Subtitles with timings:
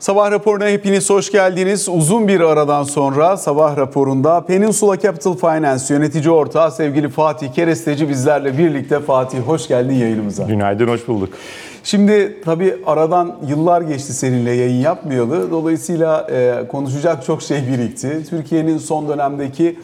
[0.00, 1.88] Sabah raporuna hepiniz hoş geldiniz.
[1.88, 8.58] Uzun bir aradan sonra sabah raporunda Peninsula Capital Finance yönetici ortağı sevgili Fatih Keresteci bizlerle
[8.58, 9.00] birlikte.
[9.00, 10.44] Fatih hoş geldin yayınımıza.
[10.44, 11.28] Günaydın, hoş bulduk.
[11.84, 15.50] Şimdi tabii aradan yıllar geçti seninle yayın yapmayalı.
[15.50, 18.22] Dolayısıyla e, konuşacak çok şey birikti.
[18.30, 19.76] Türkiye'nin son dönemdeki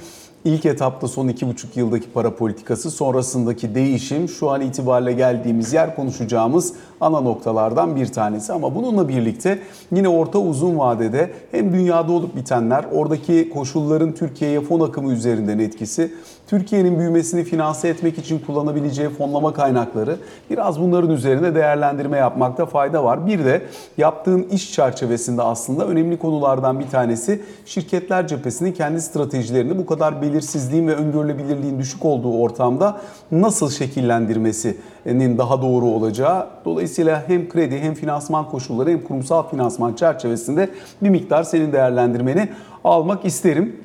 [0.46, 5.96] İlk etapta son iki buçuk yıldaki para politikası sonrasındaki değişim şu an itibariyle geldiğimiz yer
[5.96, 8.52] konuşacağımız ana noktalardan bir tanesi.
[8.52, 9.58] Ama bununla birlikte
[9.92, 16.12] yine orta uzun vadede hem dünyada olup bitenler, oradaki koşulların Türkiye'ye fon akımı üzerinden etkisi,
[16.46, 20.16] Türkiye'nin büyümesini finanse etmek için kullanabileceği fonlama kaynakları
[20.50, 23.26] biraz bunların üzerine değerlendirme yapmakta fayda var.
[23.26, 23.62] Bir de
[23.98, 30.88] yaptığın iş çerçevesinde aslında önemli konulardan bir tanesi şirketler cephesinin kendi stratejilerini bu kadar belirsizliğin
[30.88, 33.00] ve öngörülebilirliğin düşük olduğu ortamda
[33.32, 36.46] nasıl şekillendirmesinin daha doğru olacağı.
[36.64, 36.85] Dolayısıyla
[37.26, 40.70] hem kredi hem finansman koşulları hem kurumsal finansman çerçevesinde
[41.02, 42.48] bir miktar senin değerlendirmeni
[42.84, 43.76] almak isterim.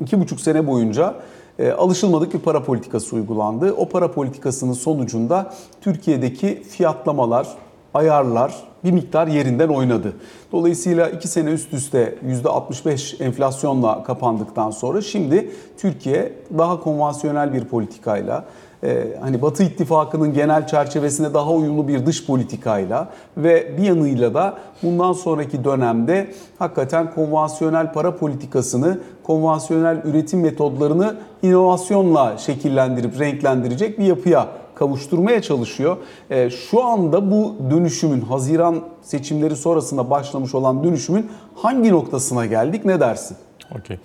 [0.00, 1.14] İki buçuk sene boyunca
[1.58, 3.72] e, alışılmadık bir para politikası uygulandı.
[3.72, 7.48] O para politikasının sonucunda Türkiye'deki fiyatlamalar,
[7.94, 10.12] ayarlar bir miktar yerinden oynadı.
[10.52, 12.14] Dolayısıyla 2 sene üst üste
[12.44, 18.44] %65 enflasyonla kapandıktan sonra şimdi Türkiye daha konvansiyonel bir politikayla
[18.86, 24.54] ee, hani Batı ittifakının genel çerçevesine daha uyumlu bir dış politikayla ve bir yanıyla da
[24.82, 34.48] bundan sonraki dönemde hakikaten konvansiyonel para politikasını, konvansiyonel üretim metodlarını inovasyonla şekillendirip renklendirecek bir yapıya
[34.74, 35.96] kavuşturmaya çalışıyor.
[36.30, 43.00] Ee, şu anda bu dönüşümün Haziran seçimleri sonrasında başlamış olan dönüşümün hangi noktasına geldik ne
[43.00, 43.36] dersin?
[43.78, 43.98] Okey.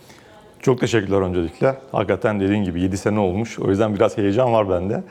[0.62, 1.78] Çok teşekkürler öncelikle.
[1.92, 3.60] Hakikaten dediğin gibi 7 sene olmuş.
[3.60, 5.04] O yüzden biraz heyecan var bende.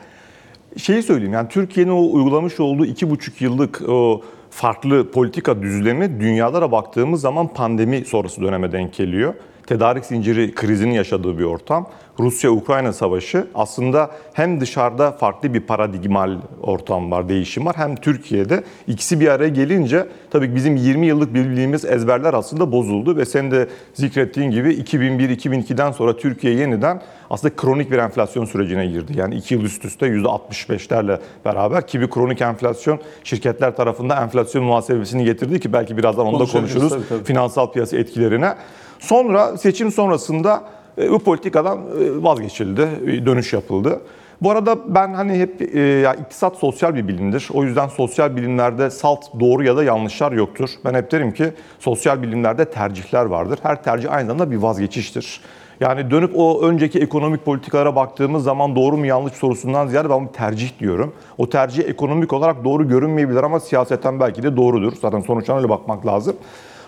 [0.77, 7.21] Şeyi söyleyeyim yani Türkiye'nin o uygulamış olduğu 2,5 yıllık o farklı politika düzlemine dünyada baktığımız
[7.21, 9.33] zaman pandemi sonrası döneme denk geliyor
[9.71, 11.87] tedarik zinciri krizini yaşadığı bir ortam.
[12.19, 17.75] Rusya-Ukrayna savaşı aslında hem dışarıda farklı bir paradigmal ortam var, değişim var.
[17.77, 23.25] Hem Türkiye'de ikisi bir araya gelince tabii bizim 20 yıllık bildiğimiz ezberler aslında bozuldu ve
[23.25, 29.13] sen de zikrettiğin gibi 2001-2002'den sonra Türkiye yeniden aslında kronik bir enflasyon sürecine girdi.
[29.15, 35.25] Yani 2 yıl üst üste %65'lerle beraber ki bir kronik enflasyon şirketler tarafından enflasyon muhasebesini
[35.25, 36.89] getirdi ki belki birazdan onu da konuşuruz.
[36.89, 37.23] Tabii, tabii.
[37.23, 38.53] Finansal piyasa etkilerine.
[39.01, 40.63] Sonra seçim sonrasında
[40.97, 42.87] e, bu politikadan e, vazgeçildi,
[43.25, 44.01] dönüş yapıldı.
[44.41, 47.49] Bu arada ben hani hep e, ya iktisat sosyal bir bilimdir.
[47.53, 50.69] O yüzden sosyal bilimlerde salt doğru ya da yanlışlar yoktur.
[50.85, 53.59] Ben hep derim ki sosyal bilimlerde tercihler vardır.
[53.63, 55.41] Her tercih aynı zamanda bir vazgeçiştir.
[55.79, 60.33] Yani dönüp o önceki ekonomik politikalara baktığımız zaman doğru mu yanlış sorusundan ziyade ben bir
[60.33, 61.13] tercih diyorum.
[61.37, 64.93] O tercih ekonomik olarak doğru görünmeyebilir ama siyaseten belki de doğrudur.
[65.01, 66.35] Zaten sonuçtan öyle bakmak lazım.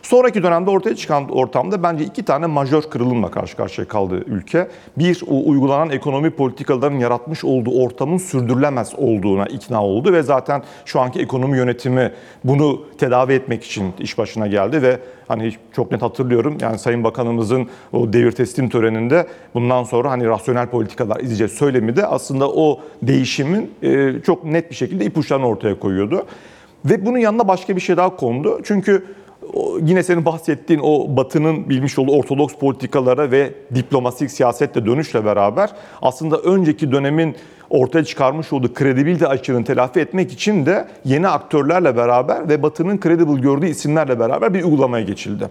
[0.03, 4.67] Sonraki dönemde ortaya çıkan ortamda bence iki tane majör kırılımla karşı karşıya kaldı ülke.
[4.97, 10.99] Bir, o uygulanan ekonomi politikalarının yaratmış olduğu ortamın sürdürülemez olduğuna ikna oldu ve zaten şu
[10.99, 12.11] anki ekonomi yönetimi
[12.43, 17.67] bunu tedavi etmek için iş başına geldi ve hani çok net hatırlıyorum yani Sayın Bakanımızın
[17.93, 23.71] o devir teslim töreninde bundan sonra hani rasyonel politikalar izleyeceğiz söylemi de aslında o değişimin
[23.81, 26.25] e, çok net bir şekilde ipuçlarını ortaya koyuyordu.
[26.85, 28.59] Ve bunun yanında başka bir şey daha kondu.
[28.63, 29.05] Çünkü
[29.81, 35.69] yine senin bahsettiğin o Batı'nın bilmiş olduğu ortodoks politikalara ve diplomatik siyasetle dönüşle beraber
[36.01, 37.35] aslında önceki dönemin
[37.69, 43.41] ortaya çıkarmış olduğu kredibilite açığını telafi etmek için de yeni aktörlerle beraber ve Batı'nın credible
[43.41, 45.49] gördüğü isimlerle beraber bir uygulamaya geçildi.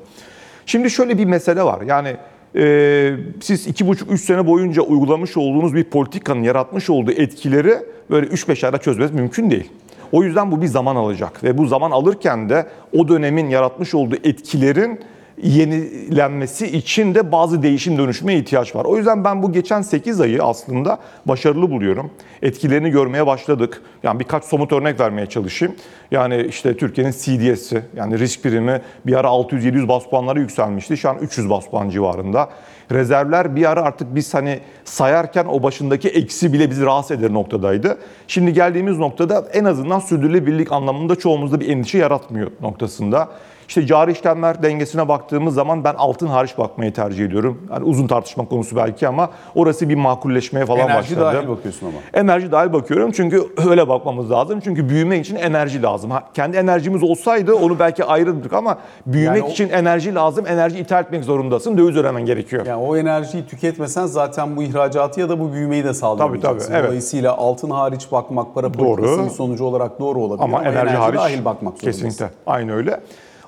[0.66, 1.82] Şimdi şöyle bir mesele var.
[1.82, 2.16] Yani
[2.56, 7.74] e, siz iki buçuk üç sene boyunca uygulamış olduğunuz bir politikanın yaratmış olduğu etkileri
[8.10, 9.70] böyle 3-5 ayda çözmeniz mümkün değil.
[10.12, 12.66] O yüzden bu bir zaman alacak ve bu zaman alırken de
[12.98, 15.00] o dönemin yaratmış olduğu etkilerin
[15.42, 18.84] yenilenmesi için de bazı değişim dönüşüme ihtiyaç var.
[18.84, 22.10] O yüzden ben bu geçen 8 ayı aslında başarılı buluyorum.
[22.42, 23.82] Etkilerini görmeye başladık.
[24.02, 25.74] Yani birkaç somut örnek vermeye çalışayım.
[26.10, 30.96] Yani işte Türkiye'nin CDS'i yani risk primi bir ara 600-700 bas puanlara yükselmişti.
[30.96, 32.48] Şu an 300 bas puan civarında.
[32.90, 37.98] Rezervler bir ara artık biz hani sayarken o başındaki eksi bile bizi rahatsız eder noktadaydı.
[38.28, 43.28] Şimdi geldiğimiz noktada en azından sürdürülebilirlik anlamında çoğumuzda bir endişe yaratmıyor noktasında.
[43.72, 47.62] İşte cari işlemler dengesine baktığımız zaman ben altın hariç bakmayı tercih ediyorum.
[47.70, 51.20] Yani uzun tartışma konusu belki ama orası bir makulleşmeye falan enerji başladı.
[51.20, 51.96] Enerji dahil bakıyorsun ama.
[52.14, 54.60] Enerji dahil bakıyorum çünkü öyle bakmamız lazım.
[54.60, 56.10] Çünkü büyümek için enerji lazım.
[56.10, 59.52] Ha, kendi enerjimiz olsaydı onu belki ayrıldık ama büyümek yani o...
[59.52, 60.46] için enerji lazım.
[60.46, 61.78] Enerji ithal etmek zorundasın.
[61.78, 62.66] Döviz ödemen gerekiyor.
[62.66, 66.58] Yani o enerjiyi tüketmesen zaten bu ihracatı ya da bu büyümeyi de sağlayamayacaksın.
[66.58, 66.76] Tabii tabii.
[66.78, 66.88] Evet.
[66.88, 71.20] Dolayısıyla altın hariç bakmak para politikasının sonucu olarak doğru olabilir ama, ama enerji, enerji hariç
[71.20, 72.02] dahil bakmak zorundasın.
[72.02, 72.30] Kesinlikle.
[72.46, 73.00] Aynı öyle.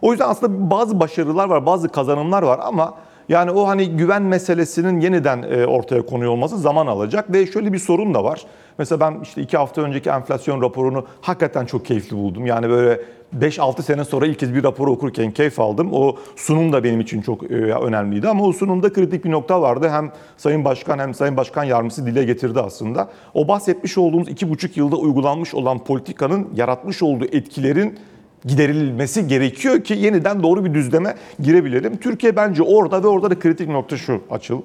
[0.02, 2.94] O yüzden aslında bazı başarılar var, bazı kazanımlar var ama
[3.28, 7.78] yani o hani güven meselesinin yeniden e, ortaya konuyor olması zaman alacak ve şöyle bir
[7.78, 8.42] sorun da var.
[8.78, 12.46] Mesela ben işte iki hafta önceki enflasyon raporunu hakikaten çok keyifli buldum.
[12.46, 13.00] Yani böyle
[13.38, 15.88] 5-6 sene sonra ilk kez bir raporu okurken keyif aldım.
[15.92, 19.88] O sunum da benim için çok e, önemliydi ama o sunumda kritik bir nokta vardı.
[19.88, 23.08] Hem Sayın Başkan hem Sayın Başkan Yardımcısı dile getirdi aslında.
[23.34, 27.98] O bahsetmiş olduğumuz 2,5 yılda uygulanmış olan politikanın yaratmış olduğu etkilerin
[28.44, 31.96] giderilmesi gerekiyor ki yeniden doğru bir düzleme girebilelim.
[31.96, 34.62] Türkiye bence orada ve orada da kritik nokta şu açıl.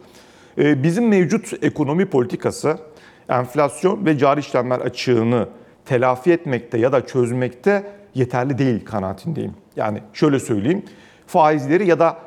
[0.58, 2.78] Ee, Bizim mevcut ekonomi politikası
[3.30, 5.48] enflasyon ve cari işlemler açığını
[5.86, 7.84] telafi etmekte ya da çözmekte
[8.16, 9.54] yeterli değil kanaatindeyim.
[9.76, 10.84] Yani şöyle söyleyeyim
[11.28, 12.18] faizleri ya da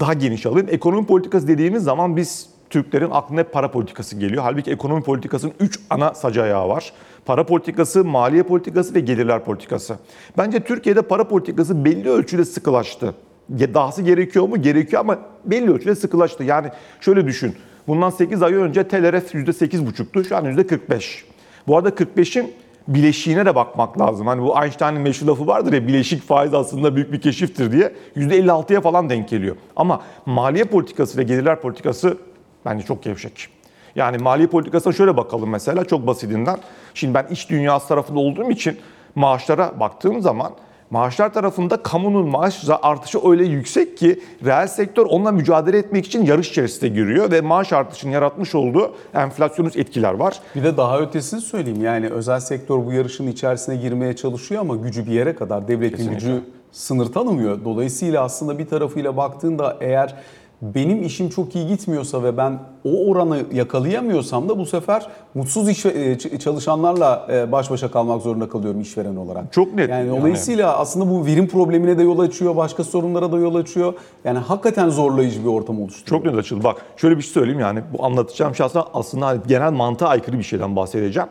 [0.00, 0.68] daha geniş alayım.
[0.70, 4.42] Ekonomi politikası dediğimiz zaman biz Türklerin aklına hep para politikası geliyor.
[4.42, 6.92] Halbuki ekonomi politikasının 3 ana sac ayağı var.
[7.26, 9.98] Para politikası, maliye politikası ve gelirler politikası.
[10.38, 13.14] Bence Türkiye'de para politikası belli ölçüde sıkılaştı.
[13.50, 14.62] Dahası gerekiyor mu?
[14.62, 16.44] Gerekiyor ama belli ölçüde sıkılaştı.
[16.44, 16.68] Yani
[17.00, 17.54] şöyle düşün.
[17.88, 20.24] Bundan 8 ay önce TLRF %8,5'tu.
[20.24, 21.24] Şu an %45.
[21.66, 22.52] Bu arada 45'in
[22.88, 24.26] bileşiğine de bakmak lazım.
[24.26, 27.92] Hani bu Einstein'ın meşhur lafı vardır ya bileşik faiz aslında büyük bir keşiftir diye.
[28.16, 29.56] %56'ya falan denk geliyor.
[29.76, 32.16] Ama maliye politikası ve gelirler politikası
[32.64, 33.48] bence çok gevşek.
[33.96, 36.58] Yani maliye politikasına şöyle bakalım mesela çok basitinden.
[36.94, 38.78] Şimdi ben iş dünyası tarafında olduğum için
[39.14, 40.52] maaşlara baktığım zaman
[40.90, 46.50] maaşlar tarafında kamunun maaş artışı öyle yüksek ki reel sektör onunla mücadele etmek için yarış
[46.50, 50.40] içerisine giriyor ve maaş artışının yaratmış olduğu enflasyonist etkiler var.
[50.54, 51.84] Bir de daha ötesini söyleyeyim.
[51.84, 55.68] Yani özel sektör bu yarışın içerisine girmeye çalışıyor ama gücü bir yere kadar.
[55.68, 56.14] Devletin Kesinlikle.
[56.14, 57.64] gücü sınır tanımıyor.
[57.64, 60.14] Dolayısıyla aslında bir tarafıyla baktığında eğer
[60.62, 65.86] benim işim çok iyi gitmiyorsa ve ben o oranı yakalayamıyorsam da bu sefer mutsuz iş,
[65.86, 69.52] e, çalışanlarla e, baş başa kalmak zorunda kalıyorum işveren olarak.
[69.52, 69.90] Çok net.
[69.90, 70.20] Yani Yani.
[70.20, 73.94] dolayısıyla aslında bu verim problemine de yol açıyor, başka sorunlara da yol açıyor.
[74.24, 76.22] Yani hakikaten zorlayıcı bir ortam oluşturuyor.
[76.22, 76.64] Çok net açıldı.
[76.64, 80.76] Bak şöyle bir şey söyleyeyim yani bu anlatacağım şey aslında, genel mantığa aykırı bir şeyden
[80.76, 81.28] bahsedeceğim.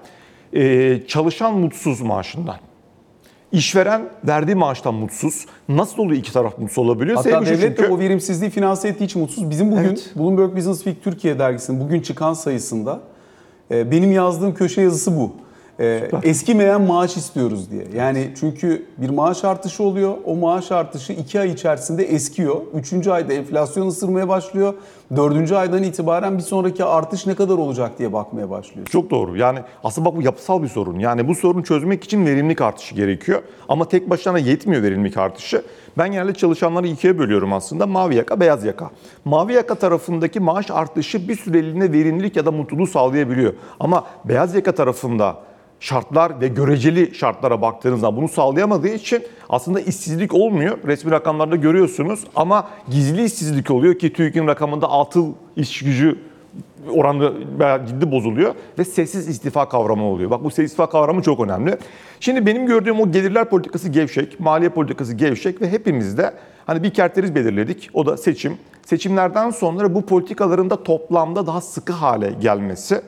[0.53, 2.55] Ee, çalışan mutsuz maaşından.
[3.51, 5.45] İşveren verdiği maaştan mutsuz.
[5.69, 7.17] Nasıl oluyor iki taraf mutsuz olabiliyor?
[7.17, 9.49] Hatta şu devlet de çünkü- o verimsizliği finanse ettiği için mutsuz.
[9.49, 10.11] Bizim bugün Evet.
[10.15, 12.99] Bloomberg Business Week Türkiye dergisinin bugün çıkan sayısında
[13.71, 15.31] e, benim yazdığım köşe yazısı bu.
[15.79, 17.83] E, eskimeyen maaş istiyoruz diye.
[17.95, 20.13] Yani çünkü bir maaş artışı oluyor.
[20.25, 22.61] O maaş artışı iki ay içerisinde eskiyor.
[22.73, 24.73] Üçüncü ayda enflasyon ısırmaya başlıyor.
[25.15, 28.87] Dördüncü aydan itibaren bir sonraki artış ne kadar olacak diye bakmaya başlıyor.
[28.87, 29.37] Çok doğru.
[29.37, 30.99] Yani aslında bak bu yapısal bir sorun.
[30.99, 33.41] Yani bu sorunu çözmek için verimlilik artışı gerekiyor.
[33.69, 35.63] Ama tek başına yetmiyor verimlilik artışı.
[35.97, 37.87] Ben genelde çalışanları ikiye bölüyorum aslında.
[37.87, 38.89] Mavi yaka, beyaz yaka.
[39.25, 43.53] Mavi yaka tarafındaki maaş artışı bir süreliğine verimlilik ya da mutluluğu sağlayabiliyor.
[43.79, 45.46] Ama beyaz yaka tarafında
[45.79, 50.77] şartlar ve göreceli şartlara baktığınız zaman bunu sağlayamadığı için aslında işsizlik olmuyor.
[50.87, 56.17] Resmi rakamlarda görüyorsunuz ama gizli işsizlik oluyor ki TÜİK'in rakamında atıl iş gücü
[56.91, 57.33] oranı
[57.87, 60.29] ciddi bozuluyor ve sessiz istifa kavramı oluyor.
[60.29, 61.77] Bak bu sessiz istifa kavramı çok önemli.
[62.19, 66.33] Şimdi benim gördüğüm o gelirler politikası gevşek, maliye politikası gevşek ve hepimizde
[66.65, 67.89] hani bir kerteriz belirledik.
[67.93, 68.57] O da seçim.
[68.85, 73.01] Seçimlerden sonra bu politikaların da toplamda daha sıkı hale gelmesi.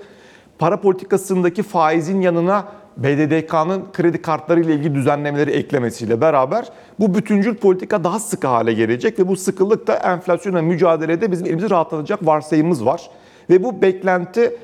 [0.60, 2.66] Para politikasındaki faizin yanına
[2.98, 6.66] BDDK'nın kredi kartları ile ilgili düzenlemeleri eklemesiyle beraber
[7.00, 11.70] bu bütüncül politika daha sıkı hale gelecek ve bu sıkılık da enflasyonla mücadelede bizim elimizi
[11.70, 13.10] rahatlatacak varsayımımız var.
[13.50, 14.58] Ve bu beklenti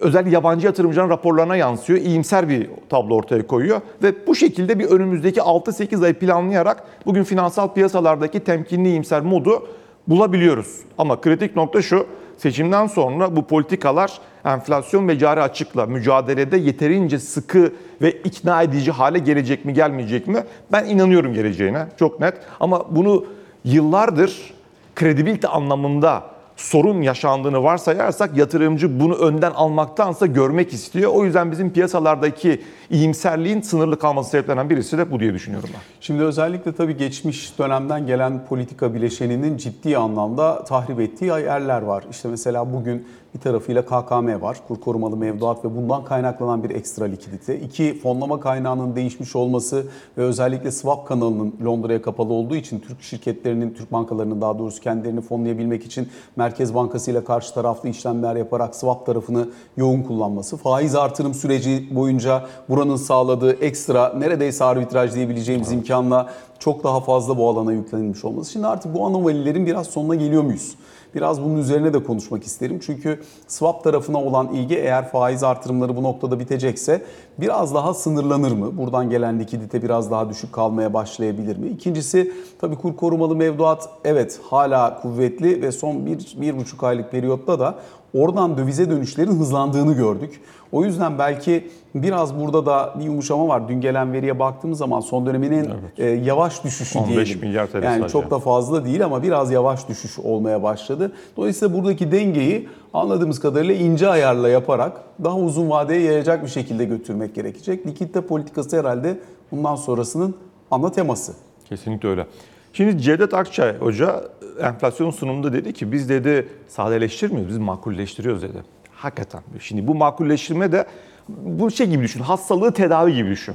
[0.00, 1.98] özellikle yabancı yatırımcıların raporlarına yansıyor.
[2.00, 3.80] İyimser bir tablo ortaya koyuyor.
[4.02, 9.68] Ve bu şekilde bir önümüzdeki 6-8 ay planlayarak bugün finansal piyasalardaki temkinli iyimser modu
[10.08, 10.80] bulabiliyoruz.
[10.98, 12.06] Ama kritik nokta şu,
[12.42, 17.72] seçimden sonra bu politikalar enflasyon ve cari açıkla mücadelede yeterince sıkı
[18.02, 20.44] ve ikna edici hale gelecek mi gelmeyecek mi?
[20.72, 22.34] Ben inanıyorum geleceğine çok net.
[22.60, 23.24] Ama bunu
[23.64, 24.54] yıllardır
[24.94, 26.22] kredibilite anlamında
[26.56, 31.10] sorun yaşandığını varsayarsak yatırımcı bunu önden almaktansa görmek istiyor.
[31.14, 35.80] O yüzden bizim piyasalardaki iyimserliğin sınırlı kalması sebeplerinden birisi de bu diye düşünüyorum ben.
[36.00, 42.04] Şimdi özellikle tabii geçmiş dönemden gelen politika bileşeninin ciddi anlamda tahrip ettiği yerler var.
[42.10, 47.04] İşte mesela bugün bir tarafıyla KKM var, kur korumalı mevduat ve bundan kaynaklanan bir ekstra
[47.04, 47.60] likidite.
[47.60, 49.86] İki, fonlama kaynağının değişmiş olması
[50.18, 55.20] ve özellikle swap kanalının Londra'ya kapalı olduğu için Türk şirketlerinin, Türk bankalarının daha doğrusu kendilerini
[55.20, 60.56] fonlayabilmek için Merkez Bankası ile karşı taraflı işlemler yaparak swap tarafını yoğun kullanması.
[60.56, 66.32] Faiz artırım süreci boyunca buranın sağladığı ekstra neredeyse arbitraj diyebileceğimiz imkanla
[66.64, 68.52] çok daha fazla bu alana yüklenilmiş olması.
[68.52, 70.74] Şimdi artık bu anomalilerin biraz sonuna geliyor muyuz?
[71.14, 72.80] Biraz bunun üzerine de konuşmak isterim.
[72.86, 77.02] Çünkü swap tarafına olan ilgi eğer faiz artırımları bu noktada bitecekse
[77.38, 78.78] biraz daha sınırlanır mı?
[78.78, 81.68] Buradan gelen likidite biraz daha düşük kalmaya başlayabilir mi?
[81.68, 87.60] İkincisi tabii kur korumalı mevduat evet hala kuvvetli ve son bir, bir buçuk aylık periyotta
[87.60, 87.74] da
[88.14, 90.40] oradan dövize dönüşlerin hızlandığını gördük.
[90.72, 93.68] O yüzden belki biraz burada da bir yumuşama var.
[93.68, 97.40] Dün gelen veriye baktığımız zaman son döneminin e, yavaş düşüşü 15 diyelim.
[97.48, 98.08] milyar TL Yani sadece.
[98.12, 101.12] çok da fazla değil ama biraz yavaş düşüş olmaya başladı.
[101.36, 107.34] Dolayısıyla buradaki dengeyi anladığımız kadarıyla ince ayarla yaparak daha uzun vadeye yayacak bir şekilde götürmek
[107.34, 107.86] gerekecek.
[107.86, 109.18] Likitte politikası herhalde
[109.52, 110.34] bundan sonrasının
[110.70, 111.32] ana teması.
[111.68, 112.26] Kesinlikle öyle.
[112.72, 114.24] Şimdi Cevdet Akçay Hoca
[114.62, 118.58] enflasyon sunumunda dedi ki biz dedi sadeleştirmiyoruz, biz makulleştiriyoruz dedi.
[118.94, 119.40] Hakikaten.
[119.60, 120.86] Şimdi bu makulleştirme de
[121.28, 123.54] bu şey gibi düşün, hastalığı tedavi gibi düşün.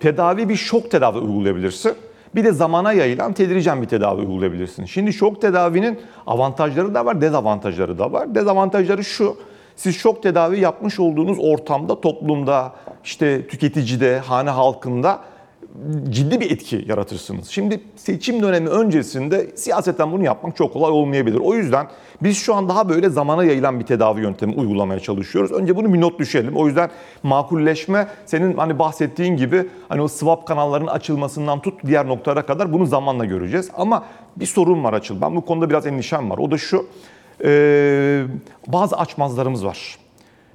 [0.00, 1.94] Tedavi bir şok tedavi uygulayabilirsin.
[2.34, 4.84] Bir de zamana yayılan tedricen bir tedavi uygulayabilirsin.
[4.84, 8.34] Şimdi şok tedavinin avantajları da var, dezavantajları da var.
[8.34, 9.36] Dezavantajları şu,
[9.76, 12.72] siz şok tedavi yapmış olduğunuz ortamda, toplumda,
[13.04, 15.20] işte tüketicide, hane halkında
[16.10, 17.48] ciddi bir etki yaratırsınız.
[17.48, 21.40] Şimdi seçim dönemi öncesinde siyasetten bunu yapmak çok kolay olmayabilir.
[21.44, 21.86] O yüzden
[22.22, 25.52] biz şu an daha böyle zamana yayılan bir tedavi yöntemi uygulamaya çalışıyoruz.
[25.52, 26.56] Önce bunu bir not düşelim.
[26.56, 26.90] O yüzden
[27.22, 32.86] makulleşme senin hani bahsettiğin gibi hani o swap kanallarının açılmasından tut diğer noktalara kadar bunu
[32.86, 33.70] zamanla göreceğiz.
[33.76, 34.04] Ama
[34.36, 35.20] bir sorun var açıl.
[35.20, 36.38] Ben bu konuda biraz endişem var.
[36.38, 36.86] O da şu.
[37.44, 38.24] eee,
[38.66, 39.98] bazı açmazlarımız var.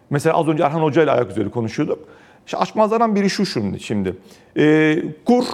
[0.09, 2.00] Mesela az önce Erhan Hoca ile ayak üzeri konuşuyorduk.
[2.48, 3.80] İşte açmazlardan biri şu şimdi.
[3.80, 4.16] şimdi.
[4.58, 5.46] Ee, kur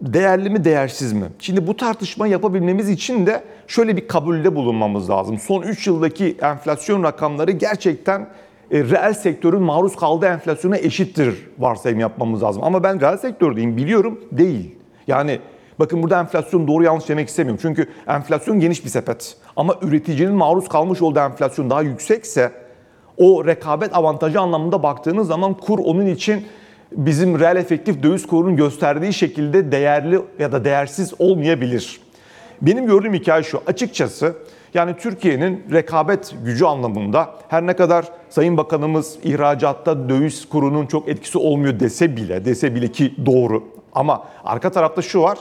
[0.00, 1.24] değerli mi değersiz mi?
[1.38, 5.38] Şimdi bu tartışma yapabilmemiz için de şöyle bir kabulde bulunmamız lazım.
[5.38, 8.20] Son 3 yıldaki enflasyon rakamları gerçekten
[8.70, 12.64] e, reel sektörün maruz kaldığı enflasyona eşittir varsayım yapmamız lazım.
[12.64, 14.74] Ama ben reel sektördeyim biliyorum değil.
[15.06, 15.38] Yani
[15.78, 17.60] bakın burada enflasyon doğru yanlış demek istemiyorum.
[17.62, 19.36] Çünkü enflasyon geniş bir sepet.
[19.56, 22.52] Ama üreticinin maruz kalmış olduğu enflasyon daha yüksekse
[23.20, 26.46] o rekabet avantajı anlamında baktığınız zaman kur onun için
[26.92, 32.00] bizim reel efektif döviz kurunun gösterdiği şekilde değerli ya da değersiz olmayabilir.
[32.62, 33.62] Benim gördüğüm hikaye şu.
[33.66, 34.36] Açıkçası
[34.74, 41.38] yani Türkiye'nin rekabet gücü anlamında her ne kadar Sayın Bakanımız ihracatta döviz kurunun çok etkisi
[41.38, 43.64] olmuyor dese bile dese bile ki doğru.
[43.92, 45.38] Ama arka tarafta şu var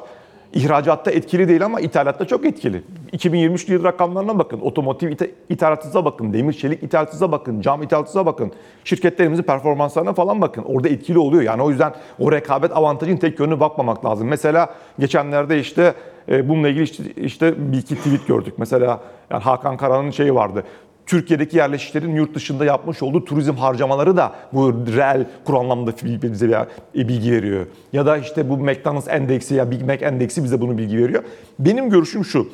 [0.53, 2.81] İhracatta etkili değil ama ithalatta çok etkili.
[3.11, 8.51] 2023 yıl rakamlarına bakın, otomotiv ita- ithalatınıza bakın, demir çelik ithalatınıza bakın, cam ithalatınıza bakın,
[8.83, 10.63] şirketlerimizin performanslarına falan bakın.
[10.63, 11.43] Orada etkili oluyor.
[11.43, 14.27] Yani o yüzden o rekabet avantajın tek yönüne bakmamak lazım.
[14.27, 15.93] Mesela geçenlerde işte
[16.29, 18.53] e, bununla ilgili işte, işte bir iki tweet gördük.
[18.57, 18.99] Mesela
[19.31, 20.63] yani Hakan Kara'nın şeyi vardı.
[21.09, 25.91] Türkiye'deki yerleşiklerin yurt dışında yapmış olduğu turizm harcamaları da bu reel kur anlamında
[26.23, 27.65] bize bir e, bilgi veriyor.
[27.93, 31.23] Ya da işte bu McDonald's endeksi ya Big Mac endeksi bize bunu bilgi veriyor.
[31.59, 32.49] Benim görüşüm şu.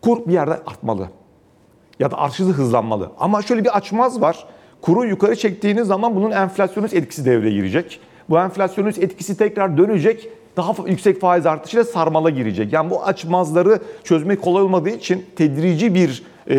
[0.00, 1.08] Kur bir yerde artmalı.
[1.98, 3.10] Ya da artışı hızlanmalı.
[3.18, 4.46] Ama şöyle bir açmaz var.
[4.80, 8.00] Kuru yukarı çektiğiniz zaman bunun enflasyonist etkisi devreye girecek.
[8.30, 10.28] Bu enflasyonist etkisi tekrar dönecek.
[10.56, 12.72] Daha yüksek faiz artışıyla sarmala girecek.
[12.72, 16.56] Yani bu açmazları çözmek kolay olmadığı için tedrici bir e,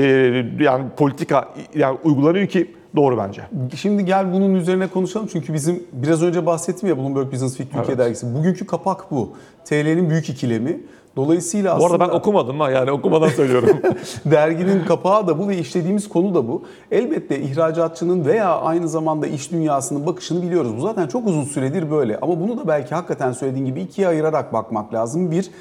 [0.59, 3.41] yani politika yani uygulanıyor ki doğru bence.
[3.75, 7.95] Şimdi gel bunun üzerine konuşalım çünkü bizim biraz önce bahsettim ya Bloomberg Business Week Türkiye
[7.95, 7.97] Evet.
[8.05, 8.35] dergisi.
[8.35, 9.33] Bugünkü kapak bu.
[9.65, 10.79] TL'nin büyük ikilemi.
[11.15, 13.69] Dolayısıyla Bu aslında arada ben okumadım ha yani okumadan söylüyorum.
[14.25, 16.63] derginin kapağı da bu ve işlediğimiz konu da bu.
[16.91, 20.77] Elbette ihracatçının veya aynı zamanda iş dünyasının bakışını biliyoruz.
[20.77, 22.19] Bu zaten çok uzun süredir böyle.
[22.22, 25.31] Ama bunu da belki hakikaten söylediğin gibi ikiye ayırarak bakmak lazım.
[25.31, 25.51] Bir,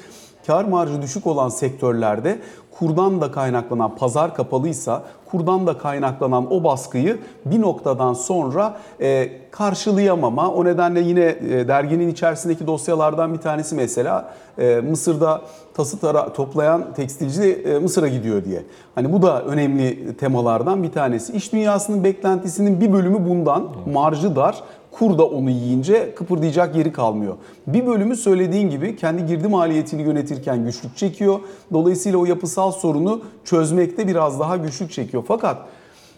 [0.47, 2.39] kar marjı düşük olan sektörlerde
[2.79, 10.51] kurdan da kaynaklanan pazar kapalıysa kurdan da kaynaklanan o baskıyı bir noktadan sonra e, karşılayamama.
[10.51, 15.41] O nedenle yine e, derginin içerisindeki dosyalardan bir tanesi mesela e, Mısır'da
[15.73, 18.63] tası tara toplayan tekstilci e, Mısır'a gidiyor diye.
[18.95, 21.33] Hani bu da önemli temalardan bir tanesi.
[21.33, 23.67] İş dünyasının beklentisinin bir bölümü bundan.
[23.93, 24.63] Marjı dar.
[24.99, 27.35] Kur da onu yiyince kıpırdayacak yeri kalmıyor.
[27.67, 31.39] Bir bölümü söylediğin gibi kendi girdi maliyetini yönetirken güçlük çekiyor.
[31.73, 35.23] Dolayısıyla o yapısal sorunu çözmekte biraz daha güçlük çekiyor.
[35.27, 35.57] Fakat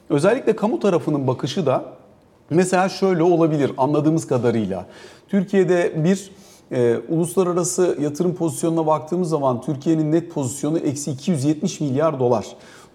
[0.10, 1.86] özellikle kamu tarafının bakışı da
[2.50, 4.86] mesela şöyle olabilir anladığımız kadarıyla.
[5.28, 6.32] Türkiye'de bir
[6.72, 12.46] e, uluslararası yatırım pozisyonuna baktığımız zaman Türkiye'nin net pozisyonu eksi 270 milyar dolar.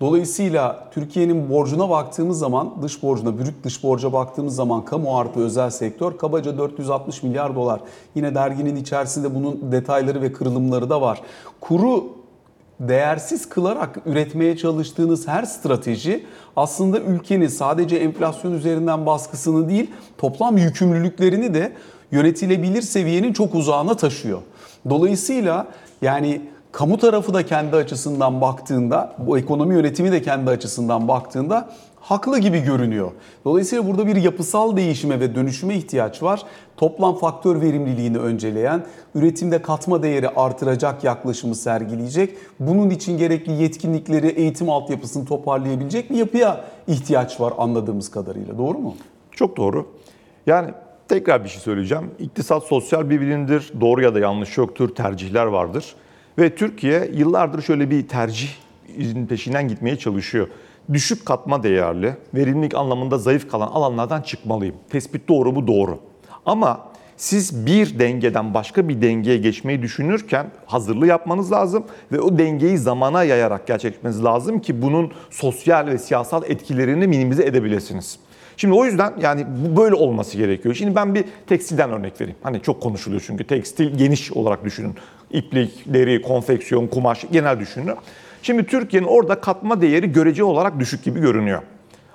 [0.02, 5.70] Dolayısıyla Türkiye'nin borcuna baktığımız zaman, dış borcuna, brüt dış borca baktığımız zaman kamu artı özel
[5.70, 7.80] sektör kabaca 460 milyar dolar.
[8.14, 11.22] Yine derginin içerisinde bunun detayları ve kırılımları da var.
[11.60, 12.04] Kuru
[12.80, 21.54] değersiz kılarak üretmeye çalıştığınız her strateji aslında ülkenin sadece enflasyon üzerinden baskısını değil toplam yükümlülüklerini
[21.54, 21.72] de
[22.12, 24.40] yönetilebilir seviyenin çok uzağına taşıyor.
[24.90, 25.66] Dolayısıyla
[26.02, 26.40] yani
[26.72, 31.68] kamu tarafı da kendi açısından baktığında, bu ekonomi yönetimi de kendi açısından baktığında
[32.00, 33.10] haklı gibi görünüyor.
[33.44, 36.42] Dolayısıyla burada bir yapısal değişime ve dönüşüme ihtiyaç var.
[36.76, 42.36] Toplam faktör verimliliğini önceleyen, üretimde katma değeri artıracak yaklaşımı sergileyecek.
[42.60, 48.58] Bunun için gerekli yetkinlikleri, eğitim altyapısını toparlayabilecek bir yapıya ihtiyaç var anladığımız kadarıyla.
[48.58, 48.94] Doğru mu?
[49.30, 49.86] Çok doğru.
[50.46, 50.70] Yani
[51.08, 52.10] tekrar bir şey söyleyeceğim.
[52.18, 53.72] İktisat sosyal bir bilimdir.
[53.80, 54.94] Doğru ya da yanlış yoktur.
[54.94, 55.94] Tercihler vardır.
[56.38, 58.48] Ve Türkiye yıllardır şöyle bir tercih
[59.28, 60.48] peşinden gitmeye çalışıyor.
[60.92, 64.74] Düşük katma değerli, verimlilik anlamında zayıf kalan alanlardan çıkmalıyım.
[64.90, 65.98] Tespit doğru bu doğru.
[66.46, 66.80] Ama
[67.16, 73.24] siz bir dengeden başka bir dengeye geçmeyi düşünürken hazırlığı yapmanız lazım ve o dengeyi zamana
[73.24, 78.18] yayarak gerçekleştirmeniz lazım ki bunun sosyal ve siyasal etkilerini minimize edebilirsiniz.
[78.56, 80.74] Şimdi o yüzden yani bu böyle olması gerekiyor.
[80.74, 82.38] Şimdi ben bir tekstilden örnek vereyim.
[82.42, 84.94] Hani çok konuşuluyor çünkü tekstil geniş olarak düşünün.
[85.32, 87.94] İplik, deri, konfeksiyon, kumaş genel düşünün.
[88.42, 91.62] Şimdi Türkiye'nin orada katma değeri görece olarak düşük gibi görünüyor.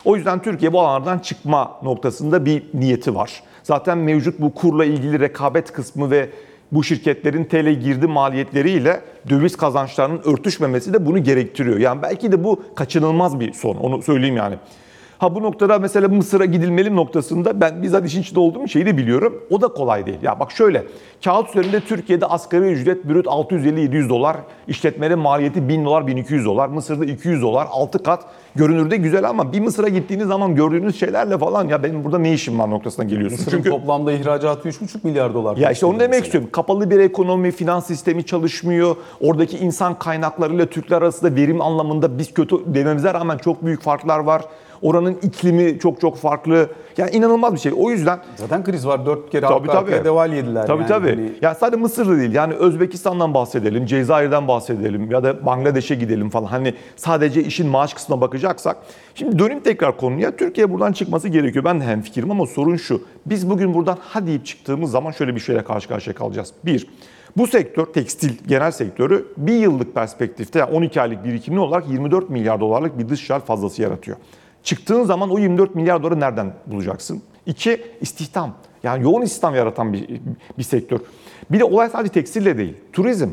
[0.06, 3.44] O yüzden Türkiye bu alanlardan çıkma noktasında bir niyeti var.
[3.64, 6.30] Zaten mevcut bu kurla ilgili rekabet kısmı ve
[6.72, 11.78] bu şirketlerin TL girdi maliyetleriyle döviz kazançlarının örtüşmemesi de bunu gerektiriyor.
[11.78, 13.76] Yani belki de bu kaçınılmaz bir son.
[13.76, 14.56] Onu söyleyeyim yani.
[15.20, 19.44] Ha bu noktada mesela Mısır'a gidilmeli noktasında ben bizzat işin içinde olduğum şeyi de biliyorum.
[19.50, 20.18] O da kolay değil.
[20.24, 20.84] Ya bak şöyle
[21.24, 27.06] kağıt üzerinde Türkiye'de asgari ücret brüt 650-700 dolar, işletmenin maliyeti 1000 dolar 1200 dolar, Mısır'da
[27.06, 28.26] 200 dolar 6 kat.
[28.56, 32.60] Görünürde güzel ama bir Mısır'a gittiğiniz zaman gördüğünüz şeylerle falan ya benim burada ne işim
[32.60, 33.40] var noktasına geliyorsun.
[33.40, 35.58] Mısır'ın Çünkü toplamda ihracatı 3,5 milyar dolar.
[35.58, 36.26] ya işte onu demek mesela.
[36.26, 36.50] istiyorum.
[36.52, 38.96] Kapalı bir ekonomi, finans sistemi çalışmıyor.
[39.22, 44.42] Oradaki insan kaynaklarıyla Türkler arasında verim anlamında biz kötü dememize rağmen çok büyük farklar var.
[44.82, 46.70] Oranın iklimi çok çok farklı.
[46.98, 47.72] Yani inanılmaz bir şey.
[47.78, 49.06] O yüzden Zaten kriz var.
[49.06, 50.06] Dört kere Tabii, arka tabii.
[50.06, 50.68] deval yediler.
[50.68, 50.88] Tabii yani.
[50.88, 51.10] tabii.
[51.10, 52.34] Hani Yani sadece Mısır'da değil.
[52.34, 56.48] Yani Özbekistan'dan bahsedelim, Cezayir'den bahsedelim ya da Bangladeş'e gidelim falan.
[56.48, 58.78] Hani sadece işin maaş kısmına bakacaksak.
[59.16, 60.36] Şimdi döneyim tekrar konuya.
[60.36, 61.66] Türkiye buradan çıkması gerekiyor.
[61.66, 63.02] Ben de hemfikirim ama sorun şu.
[63.26, 66.54] Biz bugün buradan ha deyip çıktığımız zaman şöyle bir şeyle karşı karşıya kalacağız.
[66.66, 66.88] Bir,
[67.38, 72.60] bu sektör, tekstil genel sektörü bir yıllık perspektifte yani 12 aylık birikimli olarak 24 milyar
[72.60, 74.18] dolarlık bir dış fazlası yaratıyor.
[74.68, 77.22] Çıktığın zaman o 24 milyar doları nereden bulacaksın?
[77.46, 78.56] İki, istihdam.
[78.84, 80.08] Yani yoğun istihdam yaratan bir,
[80.58, 81.00] bir sektör.
[81.52, 82.74] Bir de olay sadece tekstille değil.
[82.94, 83.30] Turizm,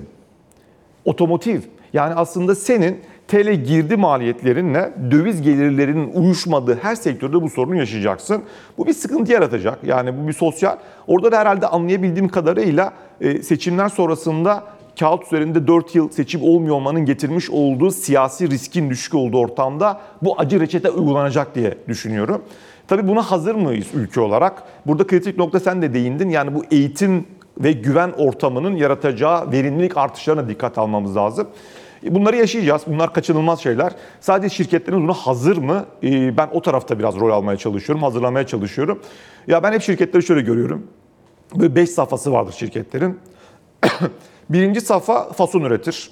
[1.04, 1.60] otomotiv.
[1.92, 8.42] Yani aslında senin TL girdi maliyetlerinle döviz gelirlerinin uyuşmadığı her sektörde bu sorunu yaşayacaksın.
[8.78, 9.84] Bu bir sıkıntı yaratacak.
[9.84, 10.76] Yani bu bir sosyal.
[11.06, 14.64] Orada da herhalde anlayabildiğim kadarıyla e, seçimler sonrasında
[15.00, 20.40] kağıt üzerinde 4 yıl seçim olmuyor olmanın getirmiş olduğu siyasi riskin düşük olduğu ortamda bu
[20.40, 22.42] acı reçete uygulanacak diye düşünüyorum.
[22.88, 24.62] Tabii buna hazır mıyız ülke olarak?
[24.86, 26.28] Burada kritik nokta sen de değindin.
[26.28, 27.26] Yani bu eğitim
[27.58, 31.48] ve güven ortamının yaratacağı verimlilik artışlarına dikkat almamız lazım.
[32.10, 32.82] Bunları yaşayacağız.
[32.86, 33.92] Bunlar kaçınılmaz şeyler.
[34.20, 35.84] Sadece şirketlerimiz buna hazır mı?
[36.02, 39.00] E, Ben o tarafta biraz rol almaya çalışıyorum, hazırlamaya çalışıyorum.
[39.46, 40.86] Ya ben hep şirketleri şöyle görüyorum.
[41.54, 43.18] Böyle 5 safhası vardır şirketlerin.
[44.50, 46.10] Birinci safha fason üretir.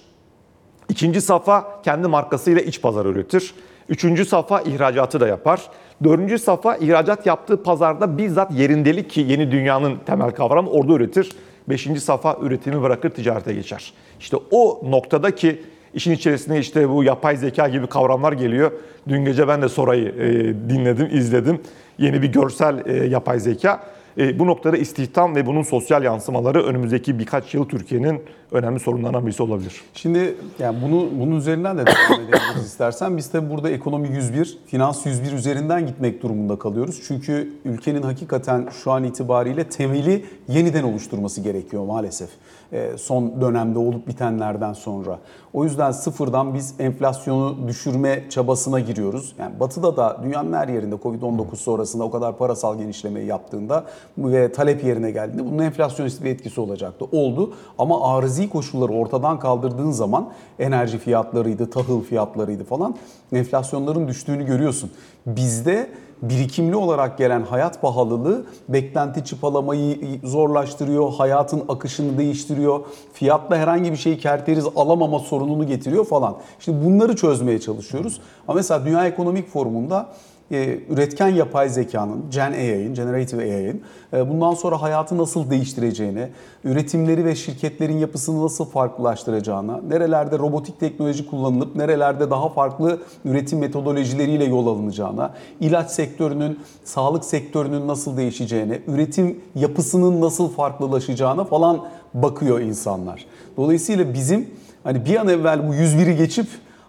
[0.89, 3.55] İkinci safha kendi markasıyla iç pazar üretir.
[3.89, 5.71] Üçüncü safha ihracatı da yapar.
[6.05, 11.33] Dördüncü safha ihracat yaptığı pazarda bizzat yerindelik ki yeni dünyanın temel kavramı orada üretir.
[11.69, 13.93] Beşinci safha üretimi bırakır ticarete geçer.
[14.21, 15.63] İşte o noktada ki
[15.95, 18.73] işin içerisine işte bu yapay zeka gibi kavramlar geliyor.
[19.09, 20.31] Dün gece ben de Soray'ı e,
[20.71, 21.61] dinledim, izledim.
[21.99, 23.81] Yeni bir görsel e, yapay zeka.
[24.19, 28.23] E, bu noktada istihdam ve bunun sosyal yansımaları önümüzdeki birkaç yıl Türkiye'nin
[28.53, 29.81] önemli sorunlarından birisi olabilir.
[29.95, 33.17] Şimdi yani bunu bunun üzerinden de devam edebiliriz istersen.
[33.17, 37.03] Biz tabii burada ekonomi 101, finans 101 üzerinden gitmek durumunda kalıyoruz.
[37.09, 42.29] Çünkü ülkenin hakikaten şu an itibariyle temeli yeniden oluşturması gerekiyor maalesef.
[42.73, 45.19] Ee, son dönemde olup bitenlerden sonra.
[45.53, 49.35] O yüzden sıfırdan biz enflasyonu düşürme çabasına giriyoruz.
[49.39, 53.85] Yani batıda da dünyanın her yerinde Covid-19 sonrasında o kadar parasal genişlemeyi yaptığında
[54.19, 57.05] ve talep yerine geldiğinde bunun enflasyonist bir etkisi olacaktı.
[57.13, 62.97] Oldu ama arızi koşulları ortadan kaldırdığın zaman enerji fiyatlarıydı, tahıl fiyatlarıydı falan
[63.33, 64.91] enflasyonların düştüğünü görüyorsun.
[65.27, 65.91] Bizde
[66.23, 72.81] birikimli olarak gelen hayat pahalılığı beklenti çıpalamayı zorlaştırıyor, hayatın akışını değiştiriyor,
[73.13, 76.37] fiyatla herhangi bir şeyi kerteriz alamama sorununu getiriyor falan.
[76.61, 78.21] Şimdi bunları çözmeye çalışıyoruz.
[78.49, 80.09] Ama mesela Dünya Ekonomik Forumu'nda
[80.53, 83.81] e, üretken yapay zekanın, Gen AI'ın, Generative AI'ın
[84.13, 86.29] e, bundan sonra hayatı nasıl değiştireceğini,
[86.65, 94.45] üretimleri ve şirketlerin yapısını nasıl farklılaştıracağına, nerelerde robotik teknoloji kullanılıp nerelerde daha farklı üretim metodolojileriyle
[94.45, 101.81] yol alınacağına, ilaç sektörünün, sağlık sektörünün nasıl değişeceğine, üretim yapısının nasıl farklılaşacağına falan
[102.15, 103.27] bakıyor insanlar.
[103.57, 104.51] Dolayısıyla bizim
[104.85, 106.47] hani bir an evvel bu 101'i geçip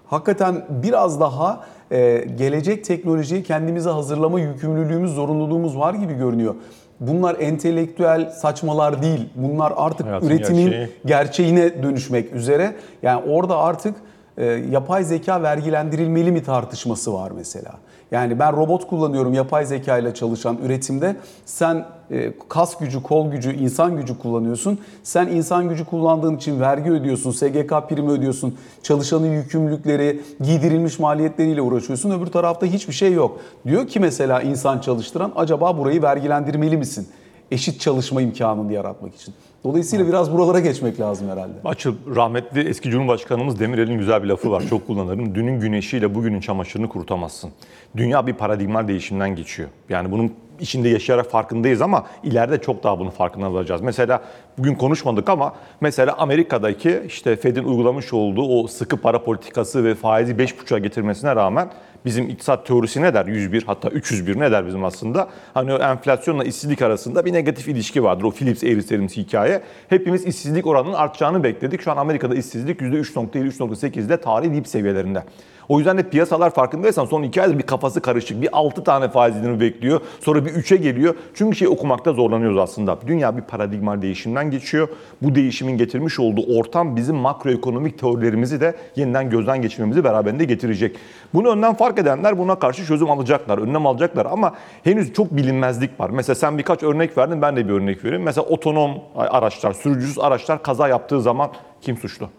[0.08, 6.56] hakikaten biraz daha e, gelecek teknolojiyi kendimize hazırlama yükümlülüğümüz, zorunluluğumuz var gibi görünüyor.
[7.00, 9.30] Bunlar entelektüel saçmalar değil.
[9.36, 10.90] Bunlar artık Hayatın üretimin gerçeği.
[11.06, 12.76] gerçeğine dönüşmek üzere.
[13.04, 13.96] Yani orada artık
[14.38, 17.72] e, yapay zeka vergilendirilmeli mi tartışması var mesela.
[18.14, 21.16] Yani ben robot kullanıyorum yapay zeka ile çalışan üretimde.
[21.46, 24.80] Sen e, kas gücü, kol gücü, insan gücü kullanıyorsun.
[25.04, 28.58] Sen insan gücü kullandığın için vergi ödüyorsun, SGK primi ödüyorsun.
[28.84, 32.12] Çalışanın yükümlülükleri, giydirilmiş maliyetleriyle uğraşıyorsun.
[32.12, 33.40] Öbür tarafta hiçbir şey yok.
[33.68, 37.08] Diyor ki mesela insan çalıştıran acaba burayı vergilendirmeli misin?
[37.52, 39.34] Eşit çalışma imkanını yaratmak için.
[39.64, 41.54] Dolayısıyla biraz buralara geçmek lazım herhalde.
[41.66, 44.64] Açıl rahmetli eski Cumhurbaşkanımız Demirel'in güzel bir lafı var.
[44.70, 45.36] Çok kullanırım.
[45.36, 47.52] Dünün güneşiyle bugünün çamaşırını kurutamazsın.
[47.98, 49.70] Dünya bir paradigma değişiminden geçiyor.
[49.90, 53.82] Yani bunun içinde yaşayarak farkındayız ama ileride çok daha bunun farkına varacağız.
[53.82, 54.22] Mesela
[54.58, 60.34] bugün konuşmadık ama mesela Amerika'daki işte Fed'in uygulamış olduğu o sıkı para politikası ve faizi
[60.34, 61.70] 5,5'a getirmesine rağmen
[62.06, 63.26] bizim iktisat teorisi ne der?
[63.26, 65.30] 101 hatta 301 ne der bizim aslında?
[65.54, 68.24] Hani o enflasyonla işsizlik arasında bir negatif ilişki vardır.
[68.24, 69.62] O Phillips eğrisi hikaye.
[69.90, 71.82] Hepimiz işsizlik oranının artacağını bekledik.
[71.82, 75.24] Şu an Amerika'da işsizlik %3.7-3.8'de tarihi dip seviyelerinde.
[75.70, 78.42] O yüzden de piyasalar farkındaysan son iki aydır bir kafası karışık.
[78.42, 80.02] Bir 6 tane faiz indirimi bekliyor.
[80.20, 81.16] Sonra bir 3'e geliyor.
[81.34, 82.98] Çünkü şey okumakta zorlanıyoruz aslında.
[83.08, 84.88] Dünya bir paradigma değişiminden geçiyor.
[85.22, 90.96] Bu değişimin getirmiş olduğu ortam bizim makroekonomik teorilerimizi de yeniden gözden geçirmemizi beraberinde getirecek.
[91.34, 96.10] Bunu önden fark edenler buna karşı çözüm alacaklar, önlem alacaklar ama henüz çok bilinmezlik var.
[96.10, 98.24] Mesela sen birkaç örnek verdin, ben de bir örnek vereyim.
[98.24, 101.50] Mesela otonom araçlar, sürücüsüz araçlar kaza yaptığı zaman
[101.82, 102.30] kim suçlu?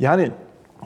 [0.00, 0.30] Yani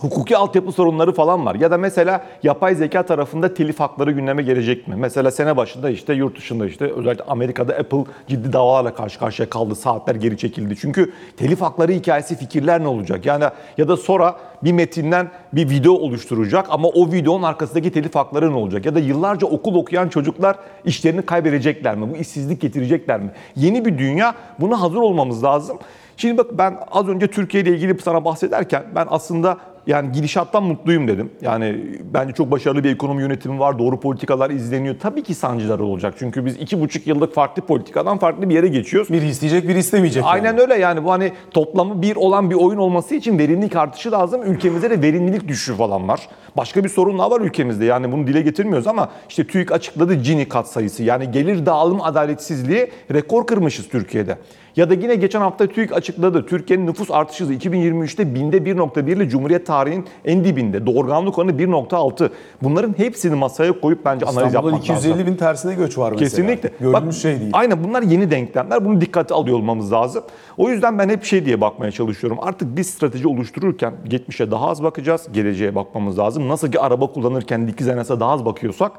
[0.00, 1.54] hukuki altyapı sorunları falan var.
[1.54, 4.94] Ya da mesela yapay zeka tarafında telif hakları gündeme gelecek mi?
[4.98, 9.74] Mesela sene başında işte yurt dışında işte özellikle Amerika'da Apple ciddi davalarla karşı karşıya kaldı.
[9.74, 10.76] Saatler geri çekildi.
[10.76, 13.26] Çünkü telif hakları hikayesi fikirler ne olacak?
[13.26, 13.44] Yani
[13.78, 18.56] ya da sonra bir metinden bir video oluşturacak ama o videonun arkasındaki telif hakları ne
[18.56, 18.86] olacak?
[18.86, 22.10] Ya da yıllarca okul okuyan çocuklar işlerini kaybedecekler mi?
[22.10, 23.30] Bu işsizlik getirecekler mi?
[23.56, 24.34] Yeni bir dünya.
[24.60, 25.78] Buna hazır olmamız lazım.
[26.20, 31.08] Şimdi bak ben az önce Türkiye ile ilgili sana bahsederken ben aslında yani gidişattan mutluyum
[31.08, 31.30] dedim.
[31.42, 31.76] Yani
[32.14, 34.96] bence çok başarılı bir ekonomi yönetimi var, doğru politikalar izleniyor.
[35.00, 39.12] Tabii ki sancılar olacak çünkü biz iki buçuk yıllık farklı politikadan farklı bir yere geçiyoruz.
[39.12, 40.22] Biri isteyecek, biri istemeyecek.
[40.22, 40.32] yani.
[40.32, 44.42] Aynen öyle yani bu hani toplamı bir olan bir oyun olması için verimlilik artışı lazım.
[44.42, 46.28] Ülkemizde de verimlilik düşüşü falan var.
[46.56, 50.48] Başka bir sorun daha var ülkemizde yani bunu dile getirmiyoruz ama işte TÜİK açıkladı Gini
[50.48, 54.38] katsayısı yani gelir dağılım adaletsizliği rekor kırmışız Türkiye'de.
[54.76, 56.46] Ya da yine geçen hafta TÜİK açıkladı.
[56.46, 60.86] Türkiye'nin nüfus artış hızı 2023'te binde 1.1 ile Cumhuriyet tarihinin en dibinde.
[60.86, 62.30] Doğurganlık oranı 1.6.
[62.62, 65.26] Bunların hepsini masaya koyup bence analiz İstanbul'da yapmak 250 lazım.
[65.26, 66.28] bin tersine göç var mesela.
[66.28, 66.70] Kesinlikle.
[66.80, 67.50] Görülmüş Bak, şey değil.
[67.52, 68.84] Aynen bunlar yeni denklemler.
[68.84, 70.24] Bunu dikkate alıyor olmamız lazım.
[70.56, 72.38] O yüzden ben hep şey diye bakmaya çalışıyorum.
[72.42, 75.28] Artık biz strateji oluştururken geçmişe daha az bakacağız.
[75.32, 76.48] Geleceğe bakmamız lazım.
[76.48, 78.92] Nasıl ki araba kullanırken dikiz aynasına daha az bakıyorsak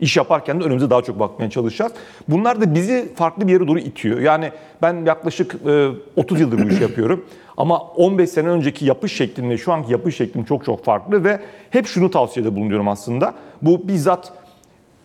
[0.00, 1.92] iş yaparken de önümüze daha çok bakmaya çalışacağız.
[2.28, 4.20] Bunlar da bizi farklı bir yere doğru itiyor.
[4.20, 4.52] Yani
[4.82, 7.24] ben yaklaşık e, 30 yıldır bu işi yapıyorum.
[7.56, 11.86] Ama 15 sene önceki yapış şeklimle şu anki yapış şeklim çok çok farklı ve hep
[11.86, 13.34] şunu tavsiyede bulunuyorum aslında.
[13.62, 14.32] Bu bizzat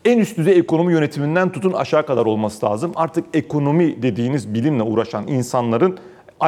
[0.06, 2.92] en üst düzey ekonomi yönetiminden tutun aşağı kadar olması lazım.
[2.96, 5.98] Artık ekonomi dediğiniz bilimle uğraşan insanların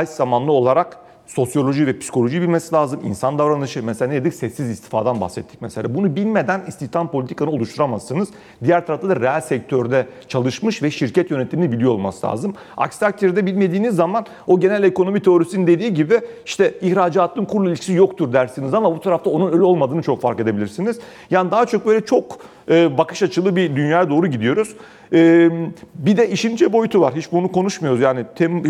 [0.01, 0.97] eş zamanlı olarak
[1.29, 2.99] sosyoloji ve psikoloji bilmesi lazım.
[3.03, 4.33] İnsan davranışı mesela ne dedik?
[4.33, 5.95] Sessiz istifadan bahsettik mesela.
[5.95, 8.29] Bunu bilmeden istihdam politikanı oluşturamazsınız.
[8.63, 12.55] Diğer tarafta da reel sektörde çalışmış ve şirket yönetimini biliyor olması lazım.
[12.77, 18.33] Aksi takdirde bilmediğiniz zaman o genel ekonomi teorisinin dediği gibi işte ihracatın kurla ilişkisi yoktur
[18.33, 20.99] dersiniz ama bu tarafta onun öyle olmadığını çok fark edebilirsiniz.
[21.29, 22.37] Yani daha çok böyle çok
[22.69, 24.75] e, bakış açılı bir dünyaya doğru gidiyoruz.
[25.13, 25.49] E,
[25.95, 27.13] bir de işin ince boyutu var.
[27.15, 28.01] Hiç bunu konuşmuyoruz.
[28.01, 28.25] Yani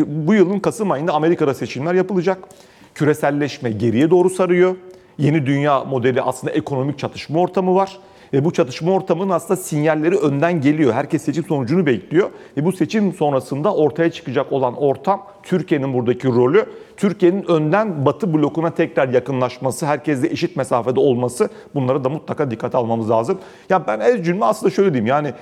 [0.07, 2.37] bu yılın Kasım ayında Amerika'da seçimler yapılacak.
[2.95, 4.75] Küreselleşme geriye doğru sarıyor.
[5.17, 7.97] Yeni dünya modeli aslında ekonomik çatışma ortamı var.
[8.33, 10.93] Ve bu çatışma ortamının aslında sinyalleri önden geliyor.
[10.93, 12.29] Herkes seçim sonucunu bekliyor.
[12.57, 16.65] Ve bu seçim sonrasında ortaya çıkacak olan ortam Türkiye'nin buradaki rolü,
[16.99, 23.09] Türkiye'nin önden Batı blokuna tekrar yakınlaşması, herkesle eşit mesafede olması bunları da mutlaka dikkate almamız
[23.09, 23.39] lazım.
[23.69, 25.33] Ya ben ez cümle aslında şöyle diyeyim yani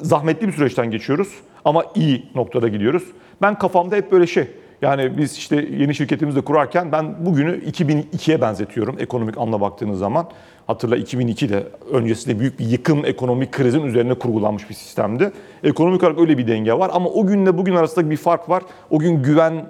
[0.00, 1.28] zahmetli bir süreçten geçiyoruz
[1.64, 3.02] ama iyi noktada gidiyoruz.
[3.42, 4.48] Ben kafamda hep böyle şey
[4.82, 10.28] Yani biz işte yeni şirketimizi de kurarken ben bugünü 2002'ye benzetiyorum ekonomik anla baktığınız zaman.
[10.66, 15.32] Hatırla 2002'de öncesinde büyük bir yıkım ekonomik krizin üzerine kurgulanmış bir sistemdi.
[15.62, 18.62] Ekonomik olarak öyle bir denge var ama o günle bugün arasında bir fark var.
[18.90, 19.66] O gün güven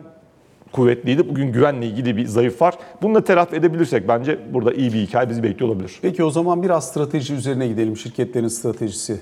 [0.74, 1.28] kuvvetliydi.
[1.28, 2.74] Bugün güvenle ilgili bir zayıf var.
[3.02, 5.98] Bunu da telafi edebilirsek bence burada iyi bir hikaye bizi bekliyor olabilir.
[6.02, 7.96] Peki o zaman biraz strateji üzerine gidelim.
[7.96, 9.20] Şirketlerin stratejisi.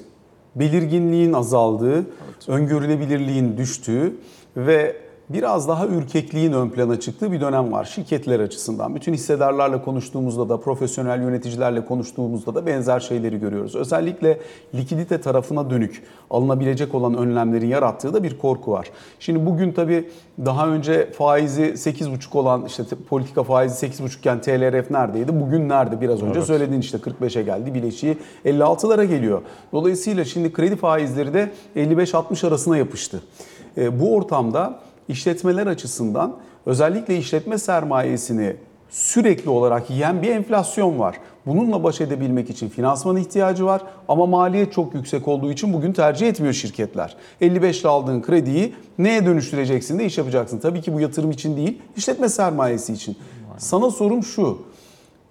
[0.54, 2.06] Belirginliğin azaldığı,
[2.48, 4.16] öngörülebilirliğin düştüğü
[4.56, 4.96] ve
[5.32, 8.94] biraz daha ürkekliğin ön plana çıktığı bir dönem var şirketler açısından.
[8.94, 13.74] Bütün hissedarlarla konuştuğumuzda da, profesyonel yöneticilerle konuştuğumuzda da benzer şeyleri görüyoruz.
[13.74, 14.38] Özellikle
[14.74, 18.90] likidite tarafına dönük alınabilecek olan önlemlerin yarattığı da bir korku var.
[19.20, 20.08] Şimdi bugün tabii
[20.44, 25.40] daha önce faizi 8,5 olan işte politika faizi 8,5 iken TLRF neredeydi?
[25.40, 26.00] Bugün nerede?
[26.00, 26.46] Biraz önce Evet.
[26.46, 27.74] söyledin işte 45'e geldi.
[27.74, 29.42] Bileşiği 56'lara geliyor.
[29.72, 33.22] Dolayısıyla şimdi kredi faizleri de 55-60 arasına yapıştı.
[33.76, 34.78] E, bu ortamda
[35.12, 38.56] işletmeler açısından özellikle işletme sermayesini
[38.90, 41.16] sürekli olarak yiyen bir enflasyon var.
[41.46, 46.28] Bununla baş edebilmek için finansman ihtiyacı var ama maliyet çok yüksek olduğu için bugün tercih
[46.28, 47.16] etmiyor şirketler.
[47.40, 50.58] 55 ile aldığın krediyi neye dönüştüreceksin de iş yapacaksın.
[50.58, 53.16] Tabii ki bu yatırım için değil, işletme sermayesi için.
[53.58, 54.62] Sana sorum şu.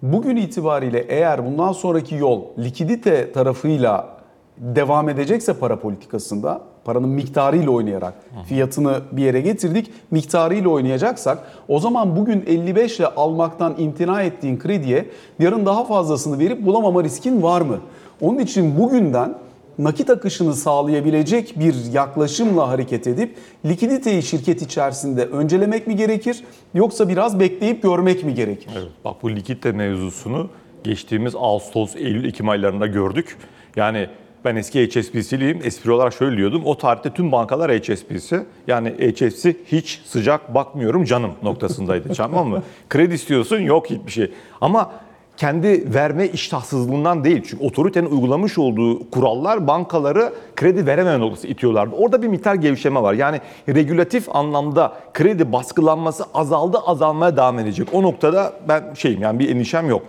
[0.02, 4.16] Bugün itibariyle eğer bundan sonraki yol likidite tarafıyla
[4.58, 8.14] devam edecekse para politikasında paranın miktarıyla oynayarak
[8.48, 9.90] fiyatını bir yere getirdik.
[10.10, 15.06] Miktarıyla oynayacaksak o zaman bugün 55 ile almaktan imtina ettiğin krediye
[15.38, 17.78] yarın daha fazlasını verip bulamama riskin var mı?
[18.20, 19.34] Onun için bugünden
[19.78, 27.40] nakit akışını sağlayabilecek bir yaklaşımla hareket edip likiditeyi şirket içerisinde öncelemek mi gerekir yoksa biraz
[27.40, 28.70] bekleyip görmek mi gerekir?
[28.78, 30.48] Evet, bak bu likidite mevzusunu
[30.84, 33.36] geçtiğimiz Ağustos, Eylül, Ekim aylarında gördük.
[33.76, 34.08] Yani
[34.44, 35.60] ben eski HSBC'liyim.
[35.64, 36.62] Espri olarak şöyle diyordum.
[36.64, 38.46] O tarihte tüm bankalar HSBC.
[38.66, 42.14] Yani HSBC hiç sıcak bakmıyorum canım noktasındaydı.
[42.16, 42.62] tamam mı?
[42.88, 44.32] Kredi istiyorsun yok hiçbir şey.
[44.60, 44.90] Ama
[45.36, 47.42] kendi verme iştahsızlığından değil.
[47.46, 51.96] Çünkü otoritenin uygulamış olduğu kurallar bankaları kredi verememe noktası itiyorlardı.
[51.96, 53.14] Orada bir miktar gevşeme var.
[53.14, 57.88] Yani regülatif anlamda kredi baskılanması azaldı azalmaya devam edecek.
[57.92, 60.02] O noktada ben şeyim yani bir endişem yok.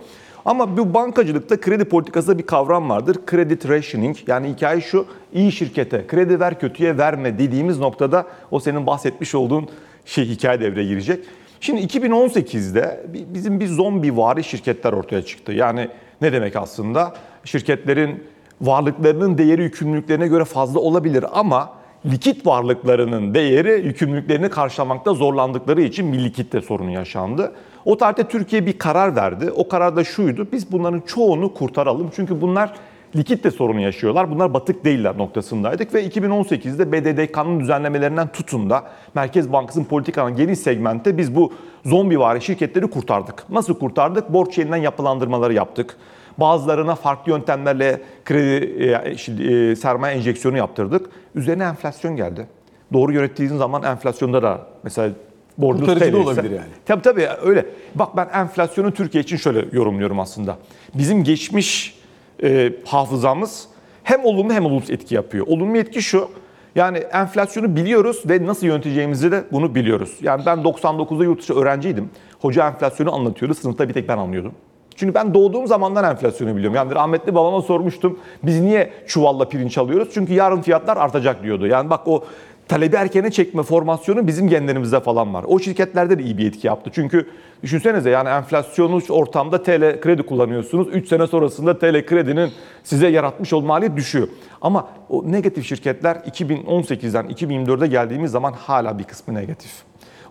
[0.44, 3.16] Ama bu bankacılıkta kredi politikasında bir kavram vardır.
[3.30, 8.86] Credit rationing yani hikaye şu iyi şirkete kredi ver kötüye verme dediğimiz noktada o senin
[8.86, 9.68] bahsetmiş olduğun
[10.04, 11.24] şey hikaye devreye girecek.
[11.60, 15.52] Şimdi 2018'de bi- bizim bir zombi vari şirketler ortaya çıktı.
[15.52, 15.88] Yani
[16.20, 17.14] ne demek aslında?
[17.44, 18.24] Şirketlerin
[18.60, 21.72] varlıklarının değeri yükümlülüklerine göre fazla olabilir ama
[22.06, 27.52] likit varlıklarının değeri yükümlülüklerini karşılamakta zorlandıkları için bir likitte sorunu yaşandı.
[27.84, 29.50] O tarihte Türkiye bir karar verdi.
[29.50, 30.48] O karar da şuydu.
[30.52, 32.10] Biz bunların çoğunu kurtaralım.
[32.16, 32.74] Çünkü bunlar
[33.16, 34.30] likitte sorunu yaşıyorlar.
[34.30, 41.18] Bunlar batık değiller noktasındaydık ve 2018'de BDDK'nın düzenlemelerinden tutun da Merkez Bankası'nın politikanın geniş segmentte
[41.18, 41.52] biz bu
[41.84, 43.50] zombivari şirketleri kurtardık.
[43.50, 44.32] Nasıl kurtardık?
[44.32, 45.96] Borç yeniden yapılandırmaları yaptık.
[46.38, 51.06] Bazılarına farklı yöntemlerle kredi e, şimdi, e, sermaye enjeksiyonu yaptırdık.
[51.34, 52.46] Üzerine enflasyon geldi.
[52.92, 55.10] Doğru yönettiğiniz zaman enflasyonda da mesela
[55.58, 56.68] borcunuz Kurtarıcı da olabilir yani.
[56.86, 57.66] Tabii tabii öyle.
[57.94, 60.58] Bak ben enflasyonu Türkiye için şöyle yorumluyorum aslında.
[60.94, 61.98] Bizim geçmiş
[62.42, 63.68] e, hafızamız
[64.02, 65.46] hem olumlu hem olumsuz etki yapıyor.
[65.46, 66.28] Olumlu etki şu.
[66.74, 70.18] Yani enflasyonu biliyoruz ve nasıl yöneteceğimizi de bunu biliyoruz.
[70.22, 72.10] Yani ben 99'da yurt dışı öğrenciydim.
[72.40, 73.54] Hoca enflasyonu anlatıyordu.
[73.54, 74.52] Sınıfta bir tek ben anlıyordum.
[74.96, 76.76] Çünkü ben doğduğum zamandan enflasyonu biliyorum.
[76.76, 78.18] Yani rahmetli babama sormuştum.
[78.42, 80.08] Biz niye çuvalla pirinç alıyoruz?
[80.14, 81.66] Çünkü yarın fiyatlar artacak diyordu.
[81.66, 82.24] Yani bak o
[82.68, 85.44] talebi erkene çekme formasyonu bizim genlerimizde falan var.
[85.48, 86.90] O şirketlerde de iyi bir etki yaptı.
[86.94, 87.28] Çünkü
[87.62, 90.88] düşünsenize yani enflasyonlu ortamda TL kredi kullanıyorsunuz.
[90.92, 92.50] 3 sene sonrasında TL kredinin
[92.82, 94.28] size yaratmış olduğu maliyet düşüyor.
[94.60, 99.70] Ama o negatif şirketler 2018'den 2024'e geldiğimiz zaman hala bir kısmı negatif.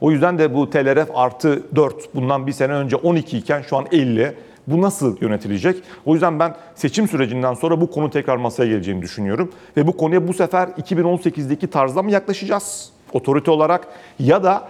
[0.01, 3.85] O yüzden de bu TLRF artı 4 bundan bir sene önce 12 iken şu an
[3.91, 4.33] 50.
[4.67, 5.83] Bu nasıl yönetilecek?
[6.05, 9.51] O yüzden ben seçim sürecinden sonra bu konu tekrar masaya geleceğini düşünüyorum.
[9.77, 12.89] Ve bu konuya bu sefer 2018'deki tarzda mı yaklaşacağız?
[13.13, 13.87] Otorite olarak
[14.19, 14.69] ya da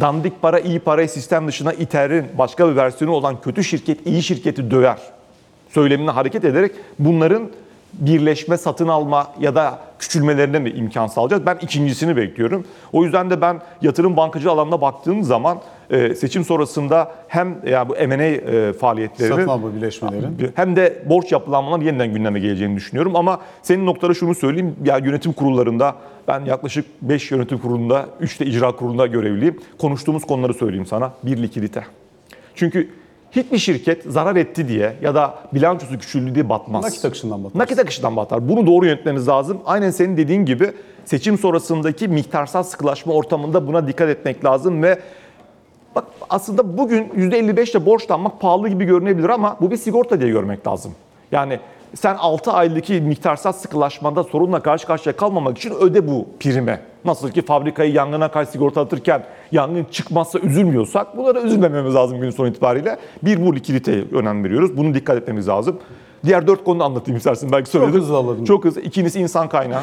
[0.00, 4.70] dandik para iyi parayı sistem dışına iterin başka bir versiyonu olan kötü şirket iyi şirketi
[4.70, 4.98] döver
[5.70, 7.50] söylemine hareket ederek bunların
[7.92, 11.46] birleşme, satın alma ya da küçülmelerine mi imkan sağlayacağız?
[11.46, 12.64] Ben ikincisini bekliyorum.
[12.92, 15.58] O yüzden de ben yatırım bankacı alanına baktığım zaman
[15.90, 20.26] e, seçim sonrasında hem ya bu M&A e, faaliyetlerini Satın alma birleşmeleri.
[20.54, 23.16] hem de borç yapılanmaları yeniden gündeme geleceğini düşünüyorum.
[23.16, 24.76] Ama senin noktada şunu söyleyeyim.
[24.84, 25.94] Ya yönetim kurullarında
[26.28, 29.60] ben yaklaşık 5 yönetim kurulunda, 3 de icra kurulunda görevliyim.
[29.78, 31.12] Konuştuğumuz konuları söyleyeyim sana.
[31.22, 31.84] Bir likidite.
[32.54, 32.88] Çünkü
[33.36, 36.84] hiçbir şirket zarar etti diye ya da bilançosu küçüldü diye batmaz.
[36.84, 37.58] Nakit akışından batar.
[37.58, 38.48] Nakit akışından batar.
[38.48, 39.58] Bunu doğru yönetmeniz lazım.
[39.66, 40.72] Aynen senin dediğin gibi
[41.04, 44.98] seçim sonrasındaki miktarsal sıkılaşma ortamında buna dikkat etmek lazım ve
[45.94, 50.66] Bak aslında bugün %55 ile borçlanmak pahalı gibi görünebilir ama bu bir sigorta diye görmek
[50.66, 50.92] lazım.
[51.32, 51.60] Yani
[51.94, 56.80] sen 6 aylık miktarsal sıkılaşmada sorunla karşı karşıya kalmamak için öde bu prime.
[57.04, 62.98] Nasıl ki fabrikayı yangına karşı sigortalatırken yangın çıkmazsa üzülmüyorsak bunlara üzülmememiz lazım günün son itibariyle.
[63.22, 64.76] Bir bu likiditeye önem veriyoruz.
[64.76, 65.78] Bunu dikkat etmemiz lazım.
[66.24, 67.52] Diğer dört konuda anlatayım istersen.
[67.52, 68.00] Belki söyledim.
[68.00, 68.44] hızlı alalım.
[68.44, 68.80] Çok hızlı.
[68.80, 69.82] İkincisi insan kaynağı.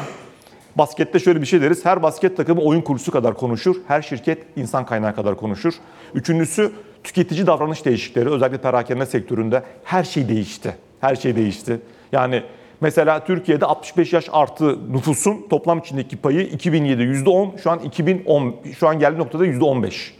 [0.78, 1.84] Baskette şöyle bir şey deriz.
[1.84, 3.76] Her basket takımı oyun kurucusu kadar konuşur.
[3.88, 5.74] Her şirket insan kaynağı kadar konuşur.
[6.14, 6.72] Üçüncüsü
[7.04, 8.30] tüketici davranış değişiklikleri.
[8.30, 10.76] Özellikle perakende sektöründe her şey değişti.
[11.00, 11.80] Her şey değişti.
[12.12, 12.42] Yani
[12.80, 18.88] mesela Türkiye'de 65 yaş artı nüfusun toplam içindeki payı 2007 %10, şu an 2010 şu
[18.88, 20.10] an geldiği noktada %15.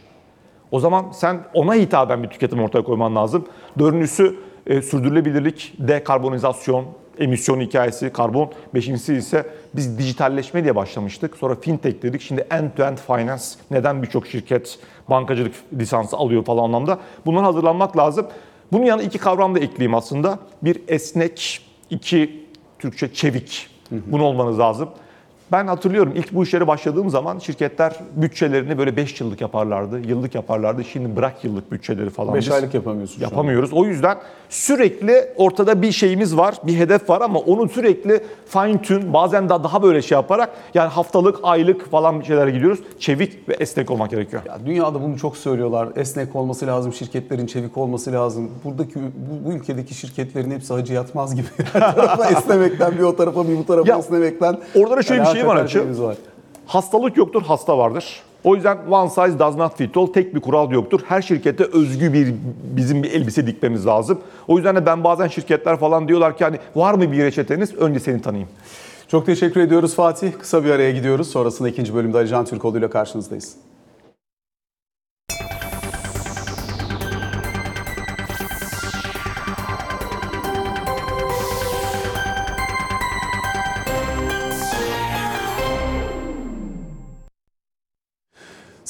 [0.71, 3.45] O zaman sen ona hitaben bir tüketim ortaya koyman lazım.
[3.79, 4.35] Dördüncüsü
[4.67, 6.85] e, sürdürülebilirlik, dekarbonizasyon,
[7.19, 8.51] emisyon hikayesi, karbon.
[8.73, 11.37] Beşincisi ise biz dijitalleşme diye başlamıştık.
[11.37, 12.21] Sonra fintech dedik.
[12.21, 13.43] Şimdi end-to-end finance.
[13.71, 16.99] Neden birçok şirket bankacılık lisansı alıyor falan anlamda.
[17.25, 18.27] Bunlara hazırlanmak lazım.
[18.71, 20.39] Bunun yanına iki kavram da ekleyeyim aslında.
[20.63, 22.45] Bir esnek, iki
[22.79, 23.67] Türkçe çevik.
[23.91, 24.89] Bunu olmanız lazım.
[25.51, 30.83] Ben hatırlıyorum ilk bu işlere başladığım zaman şirketler bütçelerini böyle 5 yıllık yaparlardı, yıllık yaparlardı.
[30.83, 32.33] Şimdi bırak yıllık bütçeleri falan.
[32.35, 33.29] 5 Biz aylık yapamıyorsun şu an.
[33.29, 33.73] Yapamıyoruz.
[33.73, 34.17] O yüzden
[34.49, 39.63] sürekli ortada bir şeyimiz var, bir hedef var ama onu sürekli fine tune, bazen daha,
[39.63, 42.79] daha böyle şey yaparak yani haftalık, aylık falan bir şeylere gidiyoruz.
[42.99, 44.41] Çevik ve esnek olmak gerekiyor.
[44.47, 45.89] Ya dünyada bunu çok söylüyorlar.
[45.95, 48.51] Esnek olması lazım, şirketlerin çevik olması lazım.
[48.63, 51.47] Buradaki bu, bu ülkedeki şirketlerin hepsi hacı yatmaz gibi.
[51.73, 54.57] Her tarafa esnemekten bir o tarafa bir bu tarafa Ya, esnemekten.
[54.75, 55.73] orada da şöyle bir şey var hakikaten Açı.
[55.73, 56.15] şeyimiz var.
[56.65, 58.21] Hastalık yoktur, hasta vardır.
[58.43, 61.01] O yüzden one size does not fit all, tek bir kural yoktur.
[61.07, 64.19] Her şirkete özgü bir bizim bir elbise dikmemiz lazım.
[64.47, 67.75] O yüzden de ben bazen şirketler falan diyorlar ki hani var mı bir reçeteniz?
[67.75, 68.49] Önce seni tanıyayım.
[69.07, 70.31] Çok teşekkür ediyoruz Fatih.
[70.39, 71.31] Kısa bir araya gidiyoruz.
[71.31, 73.55] Sonrasında ikinci bölümde Ali Can Türkoğlu ile karşınızdayız.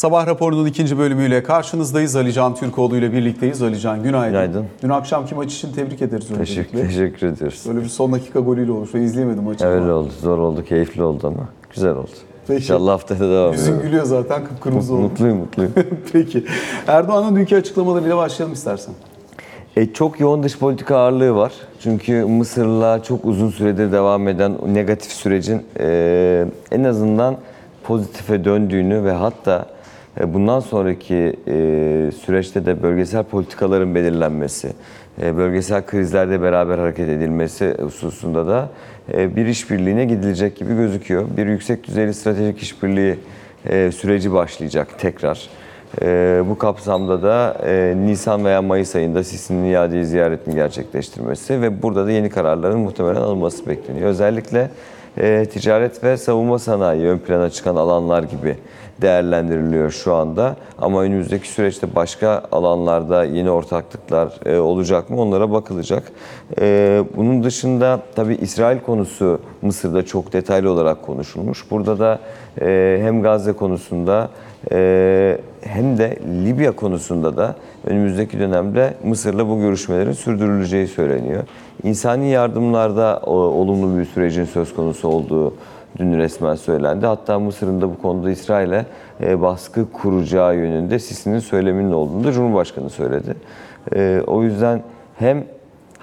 [0.01, 2.15] Sabah raporunun ikinci bölümüyle karşınızdayız.
[2.15, 3.61] Ali Can Türkoğlu ile birlikteyiz.
[3.61, 4.31] Ali Can günaydın.
[4.31, 4.65] Günaydın.
[4.83, 6.87] Dün akşamki maç için tebrik ederiz Teşekkür, öncelikle.
[6.87, 7.63] teşekkür ediyoruz.
[7.67, 8.89] Böyle bir son dakika golüyle olmuş.
[8.93, 9.65] Ben izleyemedim maçı.
[9.67, 9.75] ama.
[9.75, 10.09] Öyle oldu.
[10.21, 12.09] Zor oldu, keyifli oldu ama güzel oldu.
[12.47, 12.57] Peki.
[12.63, 13.83] İnşallah haftaya da devam Yüzün ediyor.
[13.83, 15.01] gülüyor zaten kıpkırmızı oldu.
[15.01, 15.73] Mutluyum, mutluyum.
[16.13, 16.45] Peki.
[16.87, 18.93] Erdoğan'ın dünkü açıklamalarıyla başlayalım istersen.
[19.75, 21.53] E, çok yoğun dış politika ağırlığı var.
[21.79, 27.37] Çünkü Mısır'la çok uzun süredir devam eden negatif sürecin e, en azından
[27.83, 29.65] pozitife döndüğünü ve hatta
[30.19, 31.53] bundan sonraki e,
[32.11, 34.69] süreçte de bölgesel politikaların belirlenmesi,
[35.21, 38.69] e, bölgesel krizlerde beraber hareket edilmesi hususunda da
[39.13, 41.25] e, bir işbirliğine gidilecek gibi gözüküyor.
[41.37, 43.15] Bir yüksek düzeyli stratejik işbirliği
[43.65, 45.49] e, süreci başlayacak tekrar.
[46.49, 52.11] Bu kapsamda da e, Nisan veya Mayıs ayında Sisi'nin iadeyi ziyaretini gerçekleştirmesi ve burada da
[52.11, 54.09] yeni kararların muhtemelen alınması bekleniyor.
[54.09, 54.69] Özellikle
[55.17, 58.55] e, ticaret ve savunma sanayi ön plana çıkan alanlar gibi
[59.01, 60.55] değerlendiriliyor şu anda.
[60.77, 66.11] Ama önümüzdeki süreçte başka alanlarda yeni ortaklıklar e, olacak mı onlara bakılacak.
[66.61, 71.71] E, bunun dışında tabii İsrail konusu Mısır'da çok detaylı olarak konuşulmuş.
[71.71, 72.19] Burada da
[72.61, 74.29] e, hem Gazze konusunda
[75.61, 81.43] hem de Libya konusunda da önümüzdeki dönemde Mısır'la bu görüşmelerin sürdürüleceği söyleniyor.
[81.83, 85.53] İnsani yardımlarda olumlu bir sürecin söz konusu olduğu
[86.01, 87.05] dün resmen söylendi.
[87.05, 88.85] Hatta Mısır'ın da bu konuda İsrail'e
[89.21, 93.35] e, baskı kuracağı yönünde Sisi'nin söyleminin olduğunu da Cumhurbaşkanı söyledi.
[93.95, 94.81] Ee, o yüzden
[95.15, 95.43] hem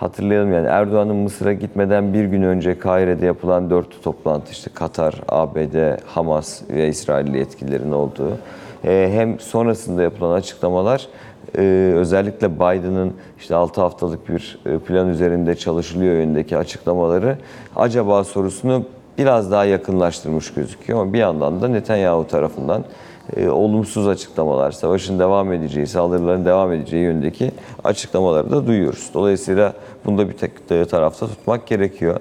[0.01, 5.99] Hatırlayalım yani Erdoğan'ın Mısır'a gitmeden bir gün önce Kahire'de yapılan dörtlü toplantı işte Katar, ABD,
[6.07, 8.39] Hamas ve İsrailli yetkililerin olduğu
[8.85, 11.09] e, hem sonrasında yapılan açıklamalar
[11.59, 17.37] e, özellikle Biden'ın işte 6 haftalık bir e, plan üzerinde çalışılıyor yönündeki açıklamaları
[17.77, 18.85] acaba sorusunu
[19.19, 22.85] biraz daha yakınlaştırmış gözüküyor ama bir yandan da Netanyahu tarafından
[23.37, 27.51] e, olumsuz açıklamalar, savaşın devam edeceği, saldırıların devam edeceği yönündeki
[27.85, 29.11] açıklamaları da duyuyoruz.
[29.15, 29.73] Dolayısıyla
[30.05, 32.21] bunda bir tek tarafta tutmak gerekiyor.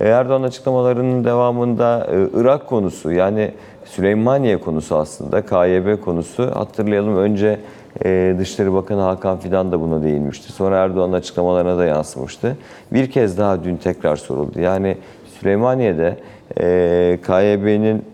[0.00, 3.50] E, Erdoğan açıklamalarının devamında e, Irak konusu yani
[3.84, 7.60] Süleymaniye konusu aslında KYB konusu hatırlayalım önce
[8.04, 10.52] e, Dışişleri Bakanı Hakan Fidan da buna değinmişti.
[10.52, 12.56] Sonra Erdoğan'ın açıklamalarına da yansımıştı.
[12.92, 14.60] Bir kez daha dün tekrar soruldu.
[14.60, 14.96] Yani
[15.40, 16.16] Süleymaniye'de
[16.60, 18.04] e, KYB'nin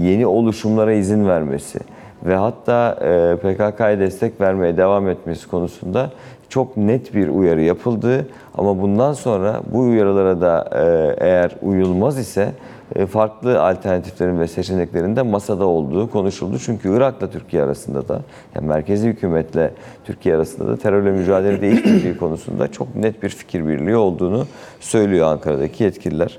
[0.00, 1.78] yeni oluşumlara izin vermesi
[2.26, 6.10] ve hatta e, PKK'ya destek vermeye devam etmesi konusunda
[6.48, 8.26] çok net bir uyarı yapıldı.
[8.54, 12.52] Ama bundan sonra bu uyarılara da e, eğer uyulmaz ise
[12.96, 16.58] e, farklı alternatiflerin ve seçeneklerin de masada olduğu konuşuldu.
[16.58, 18.20] Çünkü Irak'la Türkiye arasında da,
[18.54, 19.70] yani merkezi hükümetle
[20.04, 24.46] Türkiye arasında da terörle mücadelede işbirliği konusunda çok net bir fikir birliği olduğunu
[24.80, 26.38] söylüyor Ankara'daki yetkililer.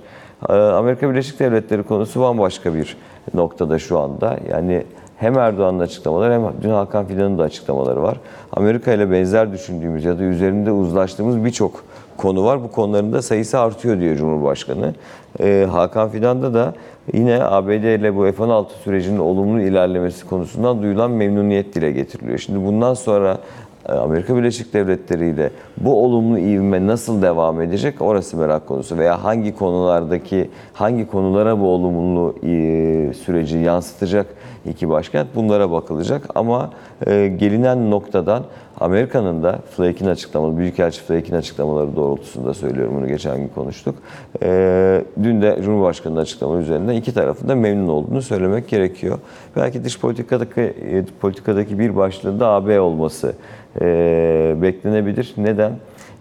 [0.50, 2.98] Ee, Amerika Birleşik Devletleri konusu bambaşka bir
[3.34, 4.38] noktada şu anda.
[4.50, 4.84] Yani
[5.18, 8.18] hem Erdoğan'ın açıklamaları hem dün Hakan Fidan'ın da açıklamaları var.
[8.54, 11.84] Amerika ile benzer düşündüğümüz ya da üzerinde uzlaştığımız birçok
[12.18, 12.64] konu var.
[12.64, 14.94] Bu konuların da sayısı artıyor diyor Cumhurbaşkanı.
[15.40, 16.74] Ee, Hakan Fidan'da da
[17.14, 22.38] yine ABD ile bu F-16 sürecinin olumlu ilerlemesi konusundan duyulan memnuniyet dile getiriliyor.
[22.38, 23.38] Şimdi bundan sonra
[23.86, 29.56] Amerika Birleşik Devletleri ile bu olumlu ivme nasıl devam edecek orası merak konusu veya hangi
[29.56, 34.28] konulardaki hangi konulara bu olumlu e, süreci yansıtacak
[34.66, 36.70] iki başkent bunlara bakılacak ama
[37.08, 38.44] e, gelinen noktadan
[38.80, 43.96] Amerika'nın da Flake'in açıklamaları, Büyükelçi Flake'in açıklamaları doğrultusunda söylüyorum bunu geçen gün konuştuk.
[44.44, 49.20] E, dün de Cumhurbaşkanı'nın açıklamaları üzerinden iki tarafın da memnun olduğunu söylemek gerekiyor.
[49.56, 50.74] Belki dış politikadaki
[51.22, 53.34] politikadaki bir başlığında AB olması
[53.82, 55.34] e, beklenebilir.
[55.38, 55.72] Neden?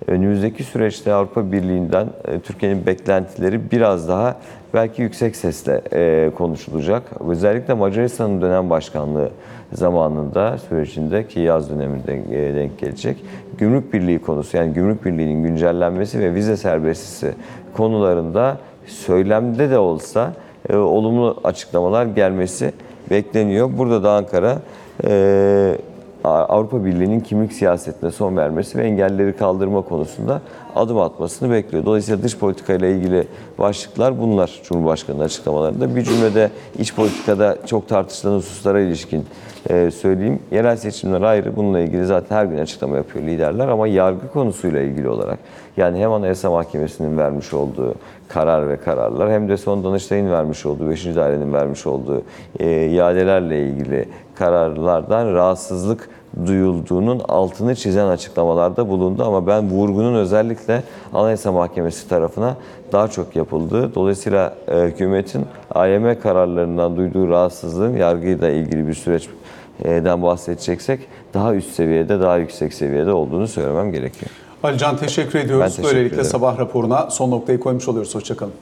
[0.06, 4.36] Önümüzdeki süreçte Avrupa Birliği'nden e, Türkiye'nin beklentileri biraz daha
[4.74, 7.02] belki yüksek sesle e, konuşulacak.
[7.28, 9.30] Özellikle Macaristan'ın dönem başkanlığı
[9.72, 13.16] zamanında sürecinde ki yaz döneminde e, denk gelecek.
[13.58, 17.34] Gümrük Birliği konusu yani Gümrük Birliği'nin güncellenmesi ve vize serbestisi
[17.76, 20.32] konularında söylemde de olsa
[20.68, 22.72] e, olumlu açıklamalar gelmesi
[23.10, 23.70] bekleniyor.
[23.78, 24.58] Burada da Ankara
[25.04, 25.76] e,
[26.24, 30.40] Avrupa Birliği'nin kimlik siyasetine son vermesi ve engelleri kaldırma konusunda
[30.76, 31.84] adım atmasını bekliyor.
[31.84, 33.26] Dolayısıyla dış politika ile ilgili
[33.58, 35.96] başlıklar bunlar Cumhurbaşkanı'nın açıklamalarında.
[35.96, 39.26] Bir cümlede iç politikada çok tartışılan hususlara ilişkin
[39.70, 40.38] e, söyleyeyim.
[40.50, 41.56] Yerel seçimler ayrı.
[41.56, 45.38] Bununla ilgili zaten her gün açıklama yapıyor liderler ama yargı konusuyla ilgili olarak
[45.76, 47.94] yani hem Anayasa Mahkemesi'nin vermiş olduğu
[48.28, 51.04] karar ve kararlar hem de son Danıştay'ın vermiş olduğu, 5.
[51.04, 52.22] dairenin vermiş olduğu
[52.60, 56.08] e, iadelerle ilgili kararlardan rahatsızlık
[56.46, 62.56] duyulduğunun altını çizen açıklamalarda bulundu ama ben vurgunun özellikle Anayasa Mahkemesi tarafına
[62.92, 71.00] daha çok yapıldığı, dolayısıyla e, hükümetin AYM kararlarından duyduğu rahatsızlığın yargıyla ilgili bir süreçten bahsedeceksek
[71.34, 74.30] daha üst seviyede, daha yüksek seviyede olduğunu söylemem gerekiyor.
[74.62, 75.62] Alican teşekkür ediyoruz.
[75.64, 76.30] Ben teşekkür Böylelikle ederim.
[76.30, 78.14] sabah raporuna son noktayı koymuş oluyoruz.
[78.14, 78.52] Hoşçakalın.